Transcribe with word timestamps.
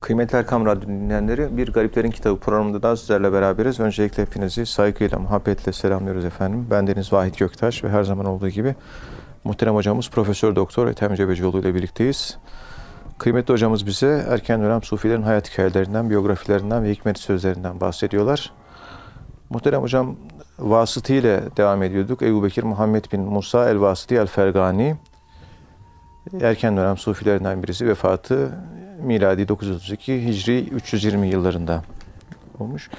Kıymetli 0.00 0.38
Erkam 0.38 0.66
Radyo 0.66 0.88
dinleyenleri, 0.88 1.56
Bir 1.56 1.72
Gariplerin 1.72 2.10
Kitabı 2.10 2.40
programında 2.40 2.82
daha 2.82 2.96
sizlerle 2.96 3.32
beraberiz. 3.32 3.80
Öncelikle 3.80 4.22
hepinizi 4.22 4.66
saygıyla, 4.66 5.18
muhabbetle 5.18 5.72
selamlıyoruz 5.72 6.24
efendim. 6.24 6.66
Ben 6.70 6.86
Deniz 6.86 7.12
Vahit 7.12 7.38
Göktaş 7.38 7.84
ve 7.84 7.88
her 7.88 8.02
zaman 8.02 8.26
olduğu 8.26 8.48
gibi 8.48 8.74
muhterem 9.44 9.74
hocamız 9.74 10.10
Profesör 10.10 10.56
Doktor 10.56 10.86
Ethem 10.86 11.14
Cebecioğlu 11.14 11.58
ile 11.58 11.74
birlikteyiz. 11.74 12.38
Kıymetli 13.18 13.52
hocamız 13.52 13.86
bize 13.86 14.24
erken 14.28 14.62
dönem 14.62 14.82
sufilerin 14.82 15.22
hayat 15.22 15.52
hikayelerinden, 15.52 16.10
biyografilerinden 16.10 16.84
ve 16.84 16.90
hikmet 16.90 17.18
sözlerinden 17.18 17.80
bahsediyorlar. 17.80 18.52
Muhterem 19.50 19.82
hocam 19.82 20.16
vasıtı 20.58 21.12
ile 21.12 21.40
devam 21.56 21.82
ediyorduk. 21.82 22.22
Ebu 22.22 22.44
Bekir 22.44 22.62
Muhammed 22.62 23.04
bin 23.12 23.20
Musa 23.20 23.70
el-Vasıti 23.70 24.14
el-Fergani 24.14 24.96
erken 26.40 26.76
dönem 26.76 26.96
sufilerinden 26.96 27.62
birisi 27.62 27.86
vefatı 27.86 28.50
miladi 29.02 29.48
932 29.48 30.26
Hicri 30.26 30.68
320 30.68 31.28
yıllarında 31.28 31.82
olmuş. 32.58 32.90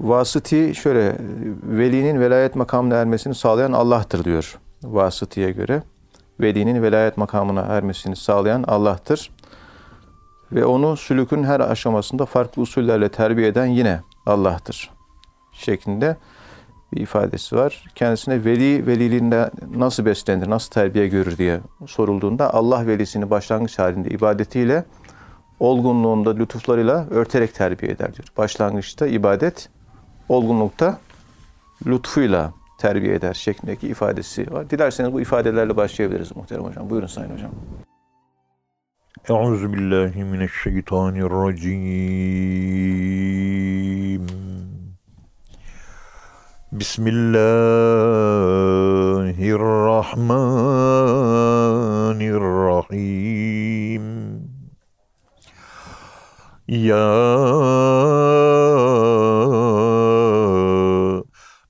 Vasıti 0.00 0.74
şöyle 0.74 1.16
velinin 1.62 2.20
velayet 2.20 2.56
makamına 2.56 2.94
ermesini 2.96 3.34
sağlayan 3.34 3.72
Allah'tır 3.72 4.24
diyor 4.24 4.58
Vasıti'ye 4.82 5.50
göre. 5.50 5.82
Velinin 6.40 6.82
velayet 6.82 7.16
makamına 7.16 7.60
ermesini 7.60 8.16
sağlayan 8.16 8.62
Allah'tır. 8.62 9.30
Ve 10.52 10.64
onu 10.64 10.96
sülükün 10.96 11.44
her 11.44 11.60
aşamasında 11.60 12.26
farklı 12.26 12.62
usullerle 12.62 13.08
terbiye 13.08 13.48
eden 13.48 13.66
yine 13.66 14.00
Allah'tır. 14.26 14.90
Şeklinde 15.52 16.16
bir 16.92 17.00
ifadesi 17.00 17.56
var. 17.56 17.84
Kendisine 17.94 18.44
veli 18.44 18.86
veliliğinde 18.86 19.50
nasıl 19.76 20.04
beslenir, 20.04 20.50
nasıl 20.50 20.70
terbiye 20.70 21.08
görür 21.08 21.38
diye 21.38 21.60
sorulduğunda 21.86 22.54
Allah 22.54 22.86
velisini 22.86 23.30
başlangıç 23.30 23.78
halinde 23.78 24.08
ibadetiyle 24.08 24.84
olgunluğunda 25.60 26.36
lütuflarıyla 26.36 27.06
örterek 27.10 27.54
terbiye 27.54 27.92
eder 27.92 28.14
diyor. 28.14 28.28
Başlangıçta 28.36 29.06
ibadet, 29.06 29.68
olgunlukta 30.28 30.98
lütfuyla 31.86 32.52
terbiye 32.78 33.14
eder 33.14 33.34
şeklindeki 33.34 33.88
ifadesi 33.88 34.52
var. 34.52 34.70
Dilerseniz 34.70 35.12
bu 35.12 35.20
ifadelerle 35.20 35.76
başlayabiliriz 35.76 36.36
muhterem 36.36 36.64
hocam. 36.64 36.90
Buyurun 36.90 37.06
sayın 37.06 37.30
hocam. 37.30 37.50
Euzu. 39.28 39.68
بسم 46.72 47.04
الله 47.06 47.36
الرحمن 49.36 50.32
الرحيم. 52.16 54.04
يا 56.68 57.12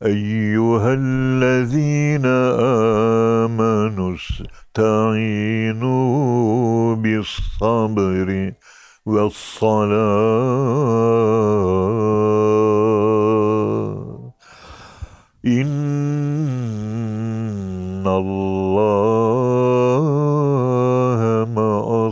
أيها 0.07 0.95
الذين 0.95 2.27
آمنوا 3.43 4.15
استعينوا 4.79 5.95
بالصبر 6.95 8.53
والصلاة. 9.07 10.63
الله 18.23 20.03
مع 21.57 22.09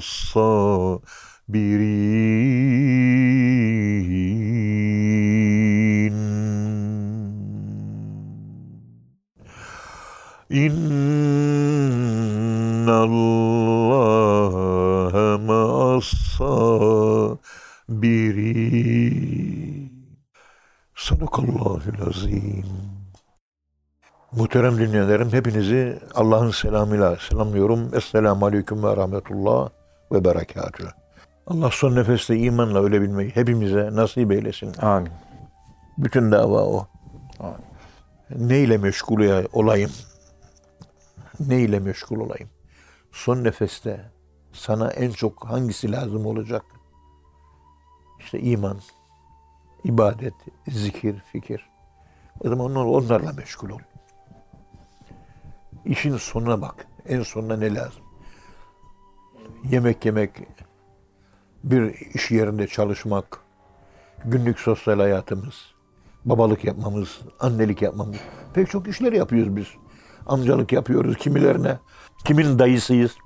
الصابرين 6.00 6.14
إن 10.52 10.80
الله 12.88 14.54
مع 15.48 15.96
الصابرين 15.96 17.20
Sadakallahül 21.10 22.00
azim. 22.08 22.99
Muhterem 24.32 24.78
dinleyenlerim 24.78 25.32
hepinizi 25.32 25.98
Allah'ın 26.14 26.50
selamıyla 26.50 27.16
selamlıyorum. 27.16 27.94
Esselamu 27.94 28.46
aleyküm 28.46 28.82
ve 28.82 28.96
rahmetullah 28.96 29.68
ve 30.12 30.24
berekatüh. 30.24 30.88
Allah 31.46 31.70
son 31.72 31.94
nefeste 31.96 32.36
imanla 32.36 32.82
ölebilmeyi 32.82 33.30
hepimize 33.30 33.88
nasip 33.92 34.32
eylesin. 34.32 34.74
Amin. 34.82 35.10
Bütün 35.98 36.32
dava 36.32 36.62
o. 36.64 36.86
Amin. 37.40 38.48
Neyle 38.48 38.78
meşgul 38.78 39.20
ya- 39.20 39.46
olayım? 39.52 39.90
Neyle 41.40 41.78
meşgul 41.78 42.20
olayım? 42.20 42.48
Son 43.12 43.44
nefeste 43.44 44.10
sana 44.52 44.90
en 44.90 45.10
çok 45.10 45.44
hangisi 45.46 45.92
lazım 45.92 46.26
olacak? 46.26 46.62
İşte 48.20 48.40
iman, 48.40 48.78
ibadet, 49.84 50.34
zikir, 50.68 51.16
fikir. 51.32 51.70
O 52.44 52.48
zaman 52.48 52.66
onlar, 52.76 52.84
onlarla 52.84 53.32
meşgul 53.32 53.70
ol. 53.70 53.78
İşin 55.84 56.16
sonuna 56.16 56.62
bak. 56.62 56.86
En 57.08 57.22
sonuna 57.22 57.56
ne 57.56 57.74
lazım? 57.74 58.02
Yemek 59.64 60.04
yemek, 60.04 60.30
bir 61.64 61.94
iş 62.14 62.30
yerinde 62.30 62.66
çalışmak, 62.66 63.40
günlük 64.24 64.58
sosyal 64.60 64.98
hayatımız, 64.98 65.54
babalık 66.24 66.64
yapmamız, 66.64 67.20
annelik 67.40 67.82
yapmamız. 67.82 68.16
Pek 68.54 68.70
çok 68.70 68.88
işler 68.88 69.12
yapıyoruz 69.12 69.56
biz. 69.56 69.66
Amcalık 70.26 70.72
yapıyoruz 70.72 71.16
kimilerine. 71.16 71.78
Kimin 72.24 72.58
dayısıyız, 72.58 73.16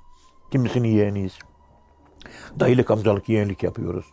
kimisinin 0.51 0.89
yeğeniyiz. 0.89 1.39
Dayılık, 2.61 2.91
amcalık, 2.91 3.29
yeğenlik 3.29 3.63
yapıyoruz. 3.63 4.07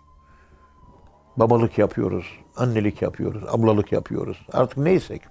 Babalık 1.37 1.77
yapıyoruz, 1.77 2.25
annelik 2.55 3.01
yapıyoruz, 3.01 3.43
ablalık 3.47 3.91
yapıyoruz. 3.91 4.47
Artık 4.53 4.77
neysek. 4.77 5.21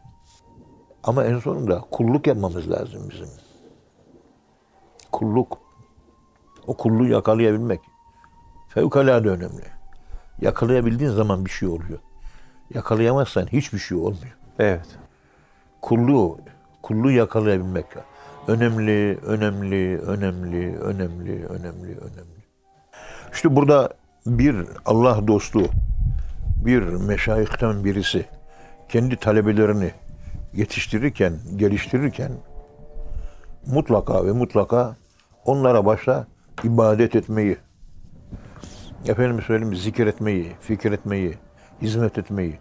Ama 1.04 1.24
en 1.24 1.38
sonunda 1.38 1.84
kulluk 1.90 2.26
yapmamız 2.26 2.70
lazım 2.70 3.08
bizim. 3.10 3.28
Kulluk. 5.12 5.58
O 6.66 6.76
kulluğu 6.76 7.06
yakalayabilmek 7.06 7.80
fevkalade 8.68 9.28
önemli. 9.28 9.64
Yakalayabildiğin 10.40 11.10
zaman 11.10 11.44
bir 11.44 11.50
şey 11.50 11.68
oluyor. 11.68 11.98
Yakalayamazsan 12.74 13.46
hiçbir 13.46 13.78
şey 13.78 13.98
olmuyor. 13.98 14.36
Evet. 14.58 14.86
Kulluğu, 15.80 16.38
kulluğu 16.82 17.10
yakalayabilmek 17.10 17.86
önemli, 18.48 19.18
önemli, 19.18 19.98
önemli, 19.98 20.78
önemli, 20.78 21.46
önemli, 21.46 21.98
önemli. 21.98 22.40
İşte 23.32 23.56
burada 23.56 23.88
bir 24.26 24.66
Allah 24.86 25.26
dostu, 25.26 25.62
bir 26.64 26.82
meşayihten 26.82 27.84
birisi 27.84 28.24
kendi 28.88 29.16
talebelerini 29.16 29.92
yetiştirirken, 30.52 31.32
geliştirirken 31.56 32.32
mutlaka 33.66 34.26
ve 34.26 34.32
mutlaka 34.32 34.96
onlara 35.44 35.86
başta 35.86 36.26
ibadet 36.64 37.16
etmeyi, 37.16 37.56
efendim 39.06 39.42
söyleyeyim 39.42 39.76
zikir 39.76 40.06
etmeyi, 40.06 40.52
fikir 40.60 40.92
etmeyi, 40.92 41.38
hizmet 41.82 42.18
etmeyi 42.18 42.58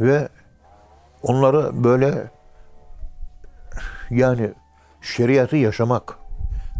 ve 0.00 0.28
onları 1.22 1.84
böyle 1.84 2.30
yani 4.10 4.50
şeriatı 5.02 5.56
yaşamak, 5.56 6.18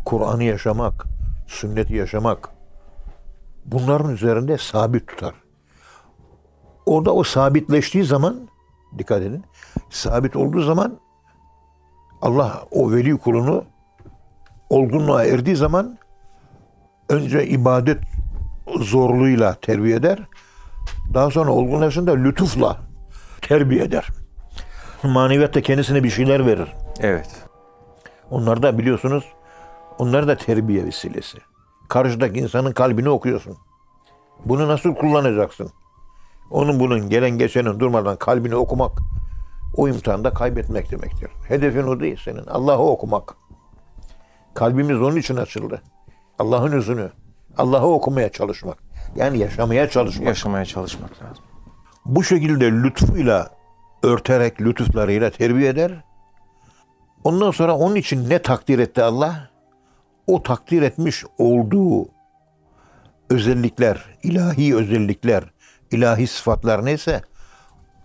Kur'an'ı 0.05 0.45
yaşamak, 0.45 1.05
sünneti 1.47 1.95
yaşamak 1.95 2.49
bunların 3.65 4.13
üzerinde 4.13 4.59
sabit 4.59 5.09
tutar. 5.09 5.35
Orada 6.87 7.15
o 7.15 7.25
sabitleştiği 7.25 8.05
zaman 8.05 8.49
dikkat 8.99 9.23
edin. 9.23 9.45
Sabit 9.91 10.37
olduğu 10.37 10.63
zaman 10.63 10.99
Allah 12.23 12.65
o 12.71 12.93
veli 12.93 13.19
kulunu 13.19 13.65
olgunluğa 14.71 15.25
erdiği 15.25 15.57
zaman 15.57 15.99
önce 17.09 17.47
ibadet 17.47 17.99
zorluğuyla 18.81 19.55
terbiye 19.55 19.97
eder. 19.97 20.19
Daha 21.15 21.31
sonra 21.31 21.51
olgunlaşınca 21.51 22.13
lütufla 22.13 22.77
terbiye 23.43 23.85
eder. 23.85 24.09
Maneviyatta 25.03 25.61
kendisine 25.61 26.05
bir 26.05 26.11
şeyler 26.11 26.47
verir. 26.47 26.69
Evet. 27.01 27.43
Onlar 28.31 28.63
da 28.63 28.79
biliyorsunuz 28.79 29.25
onlar 29.99 30.29
da 30.29 30.37
terbiye 30.37 30.85
vesilesi. 30.85 31.39
Karşıdaki 31.89 32.39
insanın 32.39 32.73
kalbini 32.73 33.09
okuyorsun. 33.09 33.57
Bunu 34.45 34.69
nasıl 34.69 34.95
kullanacaksın? 34.95 35.71
Onun 36.51 36.81
bunun 36.81 37.09
gelen 37.09 37.31
geçenin 37.31 37.81
durmadan 37.81 38.17
kalbini 38.17 38.57
okumak 38.57 38.99
o 39.77 39.89
imtihanda 39.89 40.31
kaybetmek 40.31 40.91
demektir. 40.91 41.31
Hedefin 41.49 41.83
o 41.83 42.01
değil 42.01 42.21
senin. 42.25 42.47
Allah'ı 42.47 42.83
okumak. 42.83 43.35
Kalbimiz 44.55 45.01
onun 45.01 45.17
için 45.17 45.37
açıldı. 45.37 45.83
Allah'ın 46.39 46.73
yüzünü, 46.73 47.11
Allah'ı 47.59 47.87
okumaya 47.87 48.33
çalışmak. 48.33 48.79
Yani 49.17 49.39
yaşamaya 49.39 49.91
çalışmak. 49.91 50.27
Yaşamaya 50.27 50.65
çalışmak 50.65 51.23
lazım. 51.23 51.45
Bu 52.05 52.25
şekilde 52.25 52.73
lütfuyla 52.73 53.51
örterek 54.03 54.61
lütuflarıyla 54.61 55.31
terbiye 55.31 55.69
eder. 55.69 55.93
Ondan 57.25 57.51
sonra 57.51 57.77
onun 57.77 57.95
için 57.95 58.31
ne 58.31 58.43
takdir 58.43 58.79
etti 58.79 59.03
Allah? 59.03 59.51
O 60.27 60.43
takdir 60.43 60.83
etmiş 60.83 61.25
olduğu 61.39 62.09
özellikler, 63.31 64.05
ilahi 64.23 64.77
özellikler, 64.77 65.45
ilahi 65.93 66.27
sıfatlar 66.27 66.85
neyse 66.85 67.21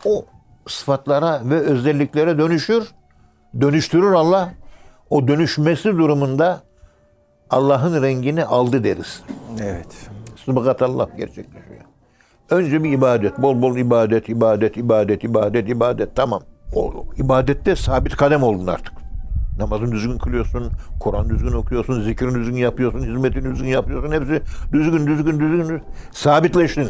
o 0.05 0.25
sıfatlara 0.67 1.41
ve 1.49 1.55
özelliklere 1.55 2.37
dönüşür. 2.37 2.87
Dönüştürür 3.61 4.11
Allah. 4.11 4.53
O 5.09 5.27
dönüşmesi 5.27 5.97
durumunda 5.97 6.61
Allah'ın 7.49 8.03
rengini 8.03 8.45
aldı 8.45 8.83
deriz. 8.83 9.23
Evet. 9.61 10.09
Sıbıkat 10.45 10.81
Allah 10.81 11.09
gerçekleşiyor. 11.17 11.81
Önce 12.49 12.83
bir 12.83 12.91
ibadet. 12.91 13.41
Bol 13.41 13.61
bol 13.61 13.77
ibadet, 13.77 14.29
ibadet, 14.29 14.77
ibadet, 14.77 15.23
ibadet, 15.23 15.69
ibadet. 15.69 16.15
Tamam. 16.15 16.41
O 16.75 17.05
ibadette 17.17 17.75
sabit 17.75 18.15
kadem 18.15 18.43
oldun 18.43 18.67
artık. 18.67 18.93
Namazını 19.57 19.91
düzgün 19.91 20.17
kılıyorsun, 20.17 20.71
Kur'an 20.99 21.29
düzgün 21.29 21.51
okuyorsun, 21.51 22.01
zikrini 22.01 22.35
düzgün 22.35 22.57
yapıyorsun, 22.57 22.99
hizmetini 22.99 23.43
düzgün 23.43 23.67
yapıyorsun. 23.67 24.11
Hepsi 24.11 24.41
düzgün, 24.73 25.07
düzgün, 25.07 25.39
düzgün. 25.39 25.81
Sabitleştin. 26.11 26.87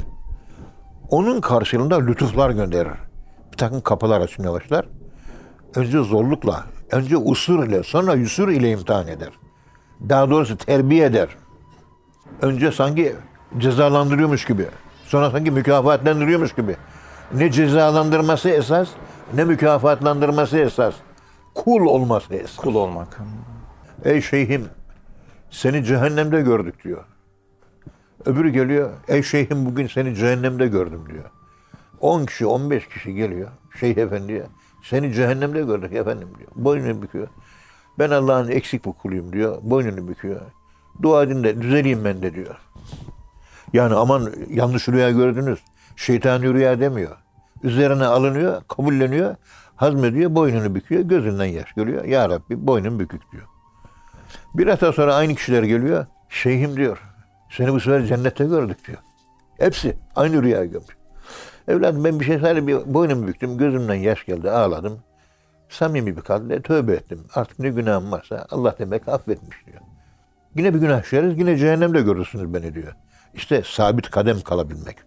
Onun 1.12 1.42
karşılığında 1.42 2.00
lütuflar 2.00 2.50
gönderir. 2.50 2.92
Bir 3.52 3.58
takım 3.58 3.82
kapılar 3.82 4.22
açmaya 4.22 4.52
başlar. 4.54 4.86
Önce 5.76 6.00
zorlukla, 6.00 6.64
önce 6.92 7.18
usur 7.18 7.68
ile, 7.68 7.84
sonra 7.84 8.14
yusur 8.14 8.50
ile 8.50 8.72
imtihan 8.72 9.08
eder. 9.08 9.30
Daha 10.10 10.30
doğrusu 10.30 10.58
terbiye 10.58 11.06
eder. 11.06 11.28
Önce 12.42 12.72
sanki 12.72 13.16
cezalandırıyormuş 13.58 14.46
gibi. 14.46 14.66
Sonra 15.06 15.32
sanki 15.32 15.52
mükafatlandırıyormuş 15.52 16.56
gibi. 16.56 16.76
Ne 17.34 17.52
cezalandırması 17.52 18.50
esas, 18.50 18.90
ne 19.34 19.44
mükafatlandırması 19.44 20.58
esas. 20.58 20.94
Kul 21.56 21.86
olması 21.86 22.34
esas. 22.34 22.56
Kul 22.56 22.76
olmak. 22.76 23.20
Ey 24.06 24.22
şeyhim, 24.22 24.66
seni 25.50 25.84
cehennemde 25.86 26.42
gördük 26.42 26.84
diyor. 26.84 27.06
Öbürü 28.26 28.50
geliyor, 28.50 28.90
ey 29.08 29.24
şeyhim 29.24 29.66
bugün 29.66 29.88
seni 29.88 30.16
cehennemde 30.16 30.68
gördüm 30.68 31.02
diyor. 31.10 31.26
10 32.00 32.26
kişi, 32.26 32.46
15 32.46 32.88
kişi 32.88 33.14
geliyor 33.14 33.50
şeyh 33.80 33.98
efendiye. 33.98 34.44
Seni 34.84 35.14
cehennemde 35.14 35.62
gördük 35.62 35.94
efendim 35.94 36.28
diyor. 36.40 36.50
Boynunu 36.56 37.02
büküyor. 37.02 37.28
Ben 38.00 38.10
Allah'ın 38.10 38.50
eksik 38.50 38.86
bir 38.86 38.92
kuluyum 38.92 39.34
diyor. 39.34 39.58
Boynunu 39.62 40.08
büküyor. 40.08 40.42
Dua 41.02 41.24
edin 41.24 41.44
de 41.44 41.62
düzeleyim 41.62 42.06
ben 42.06 42.22
de 42.22 42.34
diyor. 42.34 42.56
Yani 43.74 43.96
aman 43.96 44.34
yanlış 44.50 44.90
rüya 44.90 45.12
gördünüz. 45.12 45.60
Şeytani 45.96 46.54
rüya 46.54 46.80
demiyor. 46.80 47.18
Üzerine 47.64 48.06
alınıyor, 48.06 48.62
kabulleniyor, 48.68 49.36
hazmediyor, 49.76 50.36
boynunu 50.36 50.76
büküyor, 50.76 51.02
gözünden 51.02 51.46
yaş 51.46 51.74
geliyor. 51.74 52.06
Ya 52.06 52.30
Rabbi 52.30 52.68
boynum 52.68 53.00
bükük 53.00 53.32
diyor. 53.32 53.48
Bir 54.54 54.68
hafta 54.68 54.94
sonra 54.94 55.16
aynı 55.16 55.36
kişiler 55.36 55.64
geliyor. 55.64 56.06
Şeyhim 56.30 56.76
diyor. 56.76 57.11
Seni 57.52 57.74
bu 57.74 57.80
sefer 57.80 58.06
cennette 58.06 58.46
gördük 58.46 58.88
diyor. 58.88 58.98
Hepsi 59.58 59.98
aynı 60.16 60.44
rüya 60.44 60.66
görmüş. 60.66 60.98
Evladım 61.68 62.04
ben 62.04 62.20
bir 62.20 62.26
şey 62.26 62.40
sadece 62.40 62.68
bir 62.68 62.94
boynumu 62.94 63.28
büktüm. 63.28 63.58
Gözümden 63.58 63.96
yaş 63.96 64.26
geldi. 64.26 64.52
Ağladım. 64.52 65.00
Samimi 65.70 66.18
bir 66.18 66.22
kalple 66.22 66.62
tövbe 66.62 66.94
ettim. 66.94 67.26
Artık 67.36 67.60
ne 67.60 67.70
günahım 67.70 68.12
varsa 68.12 68.46
Allah 68.50 68.76
demek 68.80 69.08
affetmiş 69.08 69.66
diyor. 69.66 69.82
Yine 70.56 70.74
bir 70.74 70.80
günah 70.80 71.04
işleriz. 71.04 71.40
Yine 71.40 71.58
cehennemde 71.58 72.02
görürsünüz 72.02 72.54
beni 72.54 72.74
diyor. 72.76 72.96
İşte 73.34 73.62
sabit 73.66 74.10
kadem 74.10 74.42
kalabilmek. 74.42 74.98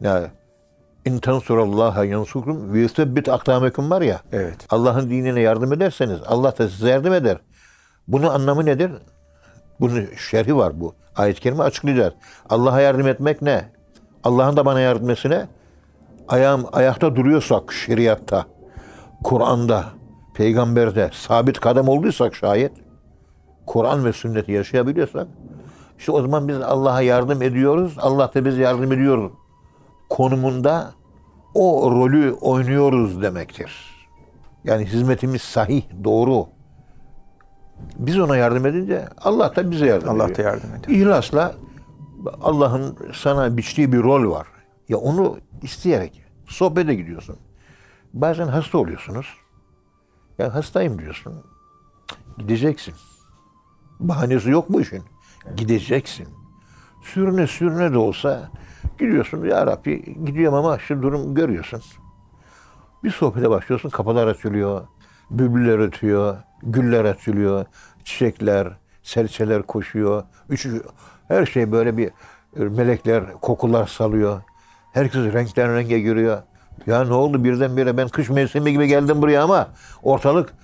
Ya 0.00 0.30
in 1.04 1.18
tansurallaha 1.18 2.04
yansukum 2.04 2.72
ve 2.72 2.78
yusebbit 2.78 3.28
akdamekum 3.28 3.90
var 3.90 4.02
ya. 4.02 4.20
Evet. 4.32 4.66
Allah'ın 4.70 5.10
dinine 5.10 5.40
yardım 5.40 5.72
ederseniz 5.72 6.18
Allah 6.26 6.58
da 6.58 6.68
size 6.68 6.88
yardım 6.90 7.12
eder. 7.12 7.38
Bunun 8.08 8.26
anlamı 8.26 8.66
nedir? 8.66 8.92
Bunun 9.80 10.06
şerhi 10.30 10.56
var 10.56 10.80
bu. 10.80 10.94
Ayet-i 11.16 11.40
kerime 11.40 11.62
açıklayacağız. 11.62 12.14
Allah'a 12.50 12.80
yardım 12.80 13.08
etmek 13.08 13.42
ne? 13.42 13.64
Allah'ın 14.24 14.56
da 14.56 14.66
bana 14.66 14.80
yardım 14.80 15.02
etmesine 15.02 15.46
ayağım 16.28 16.66
ayakta 16.72 17.16
duruyorsak 17.16 17.72
şeriatta, 17.72 18.46
Kur'an'da, 19.24 19.84
peygamberde 20.34 21.10
sabit 21.12 21.60
kadem 21.60 21.88
olduysak 21.88 22.34
şayet 22.34 22.72
Kur'an 23.66 24.04
ve 24.04 24.12
sünneti 24.12 24.52
yaşayabiliyorsak 24.52 25.26
işte 25.98 26.12
o 26.12 26.22
zaman 26.22 26.48
biz 26.48 26.60
Allah'a 26.60 27.02
yardım 27.02 27.42
ediyoruz. 27.42 27.96
Allah 27.98 28.30
da 28.34 28.44
bize 28.44 28.62
yardım 28.62 28.92
ediyor 28.92 29.30
konumunda 30.08 30.92
o 31.54 31.90
rolü 31.90 32.32
oynuyoruz 32.32 33.22
demektir. 33.22 33.94
Yani 34.64 34.86
hizmetimiz 34.86 35.42
sahih, 35.42 35.82
doğru. 36.04 36.46
Biz 37.98 38.18
ona 38.18 38.36
yardım 38.36 38.66
edince 38.66 39.08
Allah 39.18 39.56
da 39.56 39.70
bize 39.70 39.86
yardım 39.86 40.08
Allah 40.08 40.24
ediyor. 40.24 40.38
da 40.38 40.42
yardım 40.42 40.70
ediyor. 40.74 40.98
İhlasla 40.98 41.54
Allah'ın 42.42 42.96
sana 43.14 43.56
biçtiği 43.56 43.92
bir 43.92 44.02
rol 44.02 44.30
var. 44.30 44.46
Ya 44.88 44.96
onu 44.96 45.38
isteyerek 45.62 46.24
sohbete 46.46 46.94
gidiyorsun. 46.94 47.36
Bazen 48.14 48.46
hasta 48.46 48.78
oluyorsunuz. 48.78 49.26
Ya 50.38 50.54
hastayım 50.54 50.98
diyorsun. 50.98 51.44
Gideceksin. 52.38 52.94
Bahanesi 54.00 54.50
yok 54.50 54.66
bu 54.68 54.80
işin. 54.80 55.02
Gideceksin. 55.56 56.28
Sürüne 57.02 57.46
sürüne 57.46 57.92
de 57.92 57.98
olsa 57.98 58.50
gidiyorsun. 58.98 59.44
Ya 59.44 59.66
Rabbi 59.66 60.24
gidiyorum 60.24 60.54
ama 60.58 60.78
şu 60.78 61.02
durum 61.02 61.34
görüyorsun. 61.34 61.82
Bir 63.04 63.10
sohbete 63.10 63.50
başlıyorsun. 63.50 63.88
Kapılar 63.88 64.26
açılıyor. 64.26 64.86
Bülbüller 65.30 65.78
ötüyor. 65.78 66.36
Güller 66.62 67.04
açılıyor. 67.04 67.66
Çiçekler, 68.04 68.68
serçeler 69.02 69.62
koşuyor. 69.62 70.24
Üç, 70.48 70.66
her 71.28 71.46
şey 71.46 71.72
böyle 71.72 71.96
bir 71.96 72.08
e, 72.56 72.60
melekler 72.60 73.32
kokular 73.32 73.86
salıyor. 73.86 74.42
Herkes 74.92 75.32
renkten 75.32 75.76
renge 75.76 76.00
giriyor. 76.00 76.42
Ya 76.86 77.04
ne 77.04 77.14
oldu 77.14 77.44
birdenbire 77.44 77.96
ben 77.96 78.08
kış 78.08 78.30
mevsimi 78.30 78.72
gibi 78.72 78.86
geldim 78.86 79.22
buraya 79.22 79.42
ama 79.44 79.68
ortalık 80.02 80.54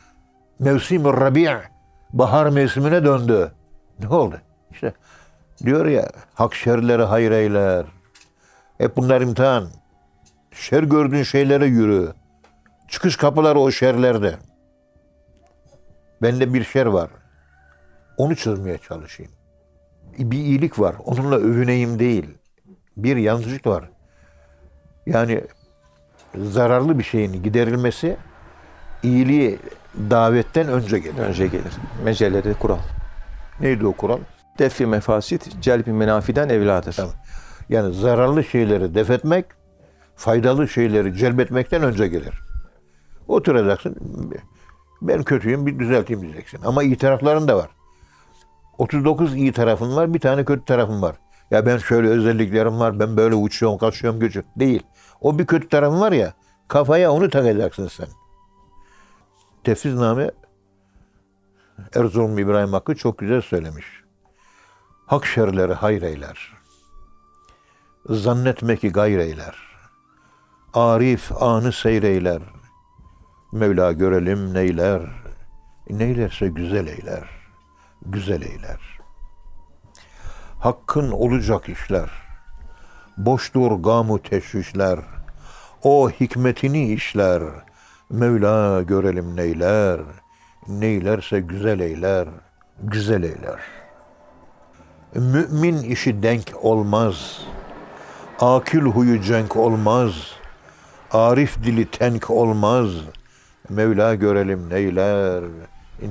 mevsim 0.59 1.05
rabi' 1.05 1.59
bahar 2.13 2.47
mevsimine 2.47 3.05
döndü. 3.05 3.53
Ne 3.99 4.09
oldu? 4.09 4.41
İşte 4.71 4.93
diyor 5.65 5.87
ya 5.87 6.09
hak 6.35 6.55
şerleri 6.55 7.03
hayır 7.03 7.31
eyler. 7.31 7.87
Hep 8.79 8.97
bunlar 8.97 9.21
imtihan. 9.21 9.69
Şer 10.53 10.83
gördüğün 10.83 11.23
şeylere 11.23 11.67
yürü. 11.67 12.13
Çıkış 12.89 13.17
kapıları 13.17 13.59
o 13.59 13.71
şerlerde. 13.71 14.35
Bende 16.23 16.55
bir 16.55 16.65
şer 16.65 16.87
var. 16.87 17.11
Onu 18.17 18.37
çözmeye 18.37 18.79
çalışayım. 18.79 19.33
Bir 20.19 20.39
iyilik 20.39 20.79
var. 20.79 20.95
Onunla 21.05 21.37
övüneyim 21.37 21.99
değil. 21.99 22.29
Bir 22.97 23.17
yanlışlık 23.17 23.67
var. 23.67 23.91
Yani 25.07 25.45
zararlı 26.35 26.99
bir 26.99 27.05
şeyin 27.05 27.43
giderilmesi 27.43 28.17
iyiliği 29.03 29.59
davetten 30.11 30.69
önce 30.69 30.99
gelir. 30.99 31.19
Önce 31.19 31.47
gelir. 31.47 31.73
Meceleri 32.05 32.55
kural. 32.55 32.79
Neydi 33.61 33.87
o 33.87 33.93
kural? 33.93 34.19
Defi 34.59 34.87
mefasit, 34.87 35.63
celbi 35.63 35.93
menafiden 35.93 36.49
evladır. 36.49 36.93
Tamam. 36.93 37.15
Yani 37.69 37.95
zararlı 37.95 38.45
şeyleri 38.45 38.95
def 38.95 39.11
etmek, 39.11 39.47
faydalı 40.17 40.69
şeyleri 40.69 41.17
celbetmekten 41.17 41.83
önce 41.83 42.09
gelir. 42.09 42.41
Oturacaksın, 43.29 43.97
ben 45.03 45.23
kötüyüm 45.23 45.67
bir 45.67 45.79
düzelteyim 45.79 46.23
diyeceksin. 46.23 46.61
Ama 46.65 46.83
iyi 46.83 46.97
tarafların 46.97 47.49
da 47.49 47.57
var. 47.57 47.71
39 48.79 49.37
iyi 49.37 49.53
tarafın 49.53 49.97
var, 49.97 50.15
bir 50.15 50.21
tane 50.21 50.45
kötü 50.45 50.65
tarafın 50.65 51.03
var. 51.03 51.17
Ya 51.51 51.67
ben 51.67 51.79
şöyle 51.79 52.09
özelliklerim 52.09 52.81
var, 52.81 53.01
ben 53.01 53.17
böyle 53.17 53.35
uçuyorum, 53.35 53.79
kaçıyorum, 53.79 54.21
gücü. 54.21 54.45
Değil. 54.57 54.83
O 55.21 55.39
bir 55.39 55.47
kötü 55.47 55.69
tarafın 55.69 56.01
var 56.01 56.13
ya, 56.13 56.35
kafaya 56.69 57.13
onu 57.13 57.31
takacaksın 57.31 57.89
sen. 57.89 58.09
Tefsizname 59.65 60.31
Erzurum 61.95 62.39
İbrahim 62.39 62.73
Hakkı 62.73 62.97
çok 62.97 63.19
güzel 63.19 63.41
söylemiş. 63.41 63.87
Hak 65.07 65.27
şerleri 65.27 65.73
hayır 65.73 66.03
eyler. 66.03 66.53
Zannetme 68.09 68.77
ki 68.77 68.93
gayr 68.93 69.19
eyler. 69.19 69.57
Arif 70.75 71.43
anı 71.43 71.73
seyreyler. 71.73 72.43
Mevla 73.53 73.93
görelim 73.93 74.55
neyler. 74.55 75.03
Neylerse 75.91 76.49
güzel 76.49 76.87
eyler. 76.87 77.29
Güzel 78.07 78.43
eyler. 78.43 78.81
Hakkın 80.59 81.11
olacak 81.11 81.69
işler. 81.69 82.11
Boştur 83.17 83.71
gamu 83.71 84.23
teşvişler. 84.23 84.99
O 85.83 86.11
hikmetini 86.11 86.93
işler. 86.93 87.43
Mevla 88.11 88.83
görelim 88.83 89.37
neyler. 89.37 90.01
Neylerse 90.69 91.41
güzel 91.41 91.81
eyler. 91.81 92.29
Güzel 92.83 93.23
eyler. 93.23 93.61
Mümin 95.15 95.83
işi 95.83 96.23
denk 96.23 96.53
olmaz. 96.63 97.41
Akil 98.41 98.81
huyu 98.81 99.23
cenk 99.23 99.57
olmaz. 99.57 100.13
Arif 101.11 101.63
dili 101.65 101.91
tenk 101.91 102.31
olmaz. 102.31 102.89
Mevla 103.71 104.15
görelim 104.15 104.71
neyler. 104.71 105.45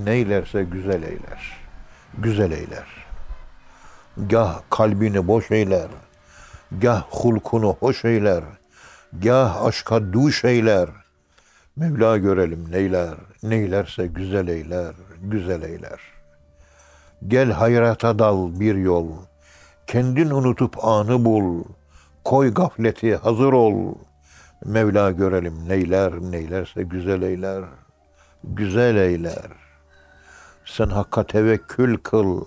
Neylerse 0.06 0.64
güzel 0.64 1.04
eyler. 1.04 1.58
Güzel 2.18 2.52
eyler. 2.52 2.88
Gah 4.18 4.62
kalbini 4.70 5.28
boş 5.28 5.52
eyler. 5.52 5.88
Gah 6.82 7.04
hulkunu 7.10 7.76
hoş 7.80 8.06
eyler. 8.06 8.44
Gah 9.14 9.66
aşka 9.66 10.14
duş 10.14 10.46
eyler. 10.46 10.90
Mevla 11.76 12.18
görelim 12.18 12.72
neyler. 12.72 13.14
Neylerse 13.44 14.08
güzel 14.08 14.48
eyler. 14.48 14.96
Güzel 15.22 15.62
eyler. 15.62 16.00
Gel 17.28 17.52
hayrata 17.52 18.20
dal 18.20 18.60
bir 18.60 18.76
yol. 18.76 19.08
Kendin 19.88 20.30
unutup 20.30 20.86
anı 20.86 21.26
bul. 21.26 21.64
Koy 22.24 22.54
gafleti 22.54 23.16
hazır 23.16 23.54
ol. 23.54 23.96
Mevla 24.66 25.12
görelim 25.12 25.70
neyler 25.70 26.14
neylerse 26.22 26.84
güzel 26.84 27.22
eyler. 27.22 27.64
Güzel 28.44 28.96
eyler. 28.96 29.52
Sen 30.66 30.88
hakka 30.88 31.24
tevekkül 31.24 31.98
kıl. 31.98 32.46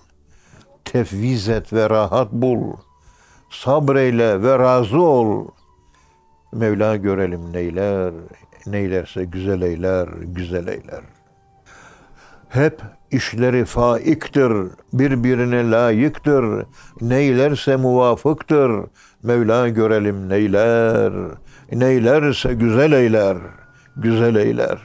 Tefviz 0.85 1.49
et 1.49 1.73
ve 1.73 1.89
rahat 1.89 2.31
bul. 2.31 2.73
Sabreyle 3.49 4.43
ve 4.43 4.59
razı 4.59 5.01
ol. 5.01 5.47
Mevla 6.53 6.95
görelim 6.95 7.53
neyler, 7.53 8.13
neylerse 8.65 9.23
güzel 9.23 9.61
eyler, 9.61 10.07
güzel 10.23 10.67
eyler. 10.67 11.01
Hep 12.49 12.81
işleri 13.11 13.65
faiktir, 13.65 14.53
birbirine 14.93 15.71
layıktır. 15.71 16.65
Neylerse 17.01 17.75
muvafıktır. 17.75 18.71
Mevla 19.23 19.69
görelim 19.69 20.29
neyler, 20.29 21.13
neylerse 21.79 22.53
güzel 22.53 22.91
eyler, 22.91 23.37
güzel 23.97 24.35
eyler. 24.35 24.79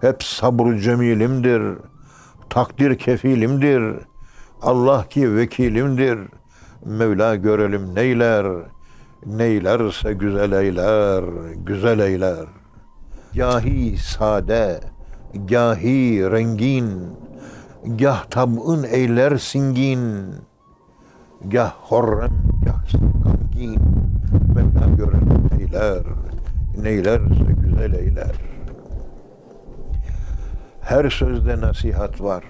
Hep 0.00 0.22
sabr 0.22 0.78
cemilimdir, 0.78 1.62
takdir 2.50 2.98
kefilimdir. 2.98 3.94
Allah 4.62 5.08
ki 5.08 5.36
vekilimdir. 5.36 6.18
Mevla 6.84 7.34
görelim 7.34 7.94
neyler, 7.94 8.46
neylerse 9.26 10.12
güzel 10.12 10.52
eyler, 10.52 11.24
güzel 11.56 11.98
eyler. 11.98 12.46
Gahi 13.34 13.96
sade, 13.96 14.80
gahi 15.34 16.30
rengin, 16.30 16.90
gah 17.84 18.24
tab'ın 18.24 18.82
eyler 18.82 19.36
singin, 19.36 20.34
gah 21.44 21.72
horrem, 21.72 22.32
gah 22.64 22.82
gangin. 23.24 23.80
Mevla 24.54 24.96
görelim 24.96 25.29
neyler, 25.70 26.02
neylerse 26.82 27.52
güzel 27.62 27.92
eyler. 27.92 28.32
Her 30.80 31.10
sözde 31.10 31.60
nasihat 31.60 32.20
var. 32.20 32.44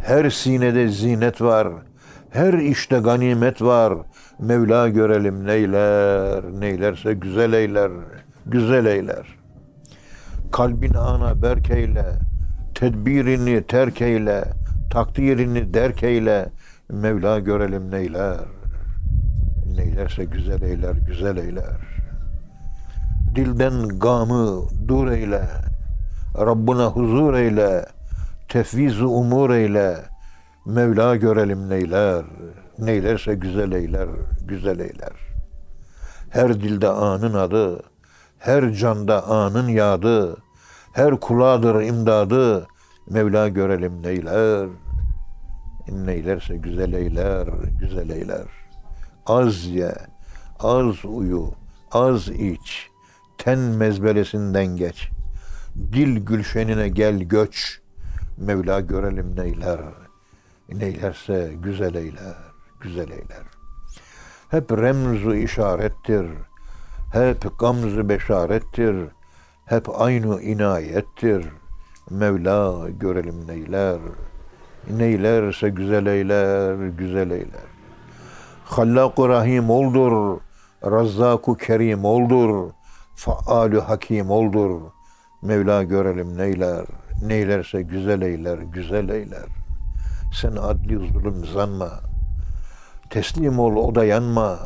Her 0.00 0.30
sinede 0.30 0.88
zinet 0.88 1.40
var. 1.40 1.68
Her 2.30 2.52
işte 2.52 2.98
ganimet 2.98 3.62
var. 3.62 3.94
Mevla 4.38 4.88
görelim 4.88 5.46
neyler, 5.46 6.44
neylerse 6.60 7.14
güzel 7.14 7.52
eyler, 7.52 7.90
güzel 8.46 8.86
eyler. 8.86 9.26
Kalbin 10.52 10.94
ana 10.94 11.42
berk 11.42 11.70
eyle, 11.70 12.04
tedbirini 12.74 13.62
terk 13.62 14.02
eyle, 14.02 14.44
takdirini 14.90 15.74
derk 15.74 16.02
eyle. 16.02 16.48
Mevla 16.90 17.38
görelim 17.38 17.90
neyler, 17.90 18.38
neylerse 19.76 20.24
güzel 20.24 20.62
eyler, 20.62 20.94
güzel 21.06 21.36
eyler. 21.36 21.93
Dilden 23.34 23.88
gamı 23.88 24.62
dur 24.88 25.08
eyle, 25.08 25.42
Rabbına 26.38 26.86
huzur 26.86 27.34
eyle, 27.34 27.86
tefviz 28.48 29.00
umur 29.02 29.50
eyle. 29.50 29.96
Mevla 30.66 31.16
görelim 31.16 31.68
neyler, 31.70 32.24
neylerse 32.78 33.34
güzel 33.34 33.72
eyler, 33.72 34.08
güzel 34.46 34.78
eyler. 34.78 35.12
Her 36.30 36.54
dilde 36.54 36.88
anın 36.88 37.34
adı, 37.34 37.82
her 38.38 38.72
canda 38.72 39.26
anın 39.26 39.68
yadı, 39.68 40.36
her 40.92 41.20
kuladır 41.20 41.82
imdadı. 41.82 42.66
Mevla 43.10 43.48
görelim 43.48 44.02
neyler, 44.02 44.68
neylerse 45.88 46.56
güzel 46.56 46.92
eyler, 46.92 47.48
güzel 47.80 48.10
eyler. 48.10 48.46
Az 49.26 49.66
ye, 49.66 49.94
az 50.60 51.04
uyu, 51.04 51.50
az 51.92 52.28
iç, 52.28 52.93
ten 53.38 53.58
mezbelesinden 53.58 54.66
geç. 54.66 55.10
Dil 55.92 56.16
gülşenine 56.16 56.88
gel 56.88 57.18
göç. 57.18 57.80
Mevla 58.36 58.80
görelim 58.80 59.36
neyler. 59.36 59.80
Neylerse 60.68 61.52
güzel 61.62 61.94
eyler, 61.94 62.36
güzel 62.80 63.10
eyler. 63.10 63.44
Hep 64.48 64.72
remzu 64.72 65.34
işarettir. 65.34 66.26
Hep 67.12 67.58
gamzu 67.58 68.08
beşarettir. 68.08 68.96
Hep 69.66 70.00
aynı 70.00 70.42
inayettir. 70.42 71.46
Mevla 72.10 72.88
görelim 72.88 73.48
neyler. 73.48 73.98
Neylerse 74.90 75.68
güzel 75.68 76.06
eyler, 76.06 76.74
güzel 76.88 77.30
eyler. 77.30 77.68
Hallak-ı 78.64 79.28
Rahim 79.28 79.70
oldur. 79.70 80.40
Razzak-ı 80.84 81.56
Kerim 81.56 82.04
oldur. 82.04 82.70
Faalü 83.14 83.80
Hakim 83.80 84.30
oldur. 84.30 84.80
Mevla 85.42 85.82
görelim 85.82 86.38
neyler, 86.38 86.86
neylerse 87.22 87.82
güzel 87.82 88.22
eyler, 88.22 88.58
güzel 88.58 89.08
eyler. 89.08 89.46
Sen 90.40 90.56
adli 90.56 91.12
zulüm 91.12 91.44
zanma. 91.44 92.00
Teslim 93.10 93.58
ol 93.58 93.76
o 93.76 93.94
da 93.94 94.04
yanma. 94.04 94.58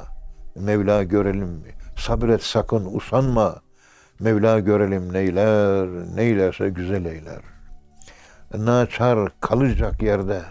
Mevla 0.54 1.02
görelim, 1.02 1.64
sabret 1.96 2.42
sakın 2.42 2.88
usanma. 2.94 3.54
Mevla 4.20 4.60
görelim 4.60 5.12
neyler, 5.12 5.88
neylerse 6.16 6.68
güzel 6.68 7.04
eyler. 7.04 7.40
Naçar 8.54 9.32
kalacak 9.40 10.02
yerde, 10.02 10.42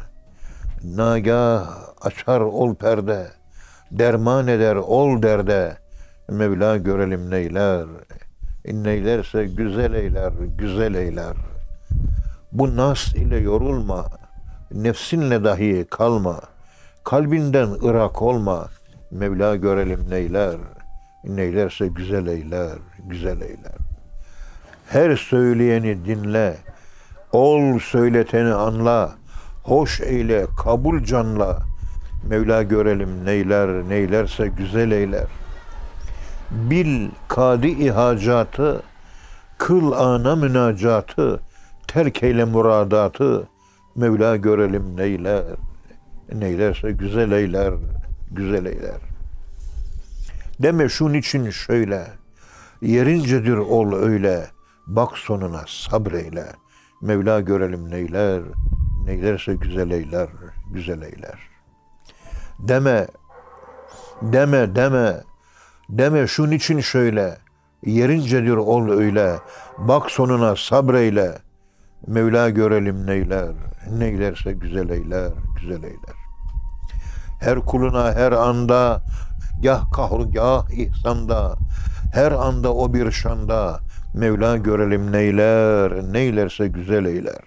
nagah 0.84 1.68
açar 2.02 2.42
ol 2.42 2.76
perde, 2.76 3.28
derman 3.92 4.48
eder 4.48 4.76
ol 4.76 5.22
derde. 5.22 5.78
Mevla 6.30 6.78
görelim 6.78 7.32
neyler, 7.32 7.86
neylerse 8.66 9.46
güzel 9.46 9.94
eyler, 9.94 10.34
güzel 10.58 10.94
eyler. 10.94 11.34
Bu 12.52 12.76
nas 12.76 13.14
ile 13.14 13.38
yorulma, 13.38 14.06
nefsinle 14.72 15.44
dahi 15.44 15.86
kalma. 15.90 16.42
Kalbinden 17.04 17.70
ırak 17.84 18.22
olma, 18.22 18.68
Mevla 19.12 19.56
görelim 19.56 20.10
neyler, 20.10 20.56
neylerse 21.24 21.88
güzel 21.88 22.28
eyler, 22.28 22.78
güzel 23.10 23.42
eyler. 23.42 23.76
Her 24.88 25.16
söyleyeni 25.16 26.06
dinle, 26.06 26.58
ol 27.32 27.80
söyleteni 27.80 28.54
anla, 28.54 29.16
hoş 29.64 30.02
eyle, 30.02 30.46
kabul 30.64 31.04
canla. 31.04 31.60
Mevla 32.30 32.64
görelim 32.64 33.26
neyler, 33.26 33.70
neylerse 33.90 34.48
güzel 34.48 34.92
eyler. 34.92 35.28
Bil 36.52 37.10
kadi 37.28 37.68
ihacatı, 37.68 38.82
kıl 39.58 39.92
ana 39.92 40.36
münacatı, 40.36 41.42
terk 41.88 42.24
eyle 42.24 42.46
muradatı. 42.46 43.48
Mevla 43.96 44.36
görelim 44.36 44.98
neyler, 44.98 45.44
neylerse 46.34 46.92
güzel 46.92 47.32
eyler, 47.32 47.74
güzel 48.32 48.66
eyler. 48.66 49.02
Deme 50.60 50.90
şun 50.90 51.14
için 51.14 51.50
şöyle, 51.50 52.08
yerincedir 52.82 53.58
ol 53.58 53.94
öyle, 53.94 54.48
bak 54.88 55.18
sonuna 55.18 55.64
sabreyle. 55.68 56.46
Mevla 57.02 57.40
görelim 57.40 57.90
neyler, 57.90 58.42
neylerse 59.06 59.54
güzel 59.54 59.92
eyler, 59.92 60.30
güzel 60.72 61.02
eyler. 61.02 61.40
Deme, 62.60 63.08
deme, 64.22 64.76
deme, 64.76 65.24
deme 65.90 66.28
şun 66.28 66.52
için 66.52 66.80
şöyle, 66.80 67.38
yerincedir 67.86 68.58
ol 68.58 68.90
öyle, 68.90 69.36
bak 69.78 70.12
sonuna 70.12 70.56
sabreyle. 70.56 71.38
Mevla 72.08 72.50
görelim 72.50 73.08
neyler, 73.08 73.52
neylerse 73.92 74.52
güzel 74.52 74.90
eyler, 74.90 75.32
güzel 75.62 75.84
eyler. 75.84 76.16
Her 77.40 77.60
kuluna 77.60 78.14
her 78.14 78.32
anda, 78.32 79.04
gah 79.64 79.92
kahru 79.92 80.32
gah 80.32 80.70
ihsanda, 80.70 81.56
her 82.14 82.32
anda 82.32 82.74
o 82.74 82.94
bir 82.94 83.12
şanda, 83.12 83.80
Mevla 84.14 84.58
görelim 84.58 85.12
neyler, 85.12 86.14
neylerse 86.14 86.68
güzel 86.68 87.06
eyler. 87.06 87.42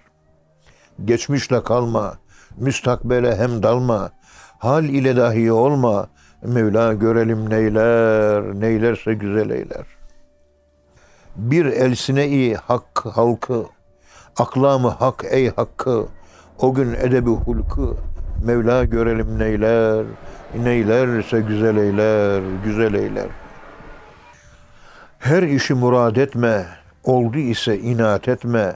Geçmişle 1.05 1.63
kalma, 1.63 2.17
müstakbele 2.57 3.35
hem 3.35 3.63
dalma, 3.63 4.11
Hal 4.61 4.83
ile 4.83 5.15
dahi 5.15 5.51
olma. 5.51 6.07
Mevla 6.43 6.93
görelim 6.93 7.49
neyler, 7.49 8.43
neylerse 8.59 9.13
güzel 9.13 9.49
eyler. 9.49 9.85
Bir 11.35 11.65
elsine-i 11.65 12.55
hak 12.55 13.05
halkı, 13.05 13.65
aklamı 14.37 14.87
hak 14.89 15.25
ey 15.29 15.49
hakkı, 15.55 16.05
o 16.59 16.73
gün 16.73 16.93
edebi 16.93 17.29
hulkı, 17.29 17.95
Mevla 18.45 18.83
görelim 18.83 19.39
neyler, 19.39 20.05
neylerse 20.63 21.41
güzel 21.41 21.77
eyler, 21.77 22.41
güzel 22.65 22.93
eyler. 22.93 23.27
Her 25.19 25.43
işi 25.43 25.73
murad 25.73 26.15
etme, 26.15 26.65
oldu 27.03 27.37
ise 27.37 27.79
inat 27.79 28.27
etme, 28.27 28.75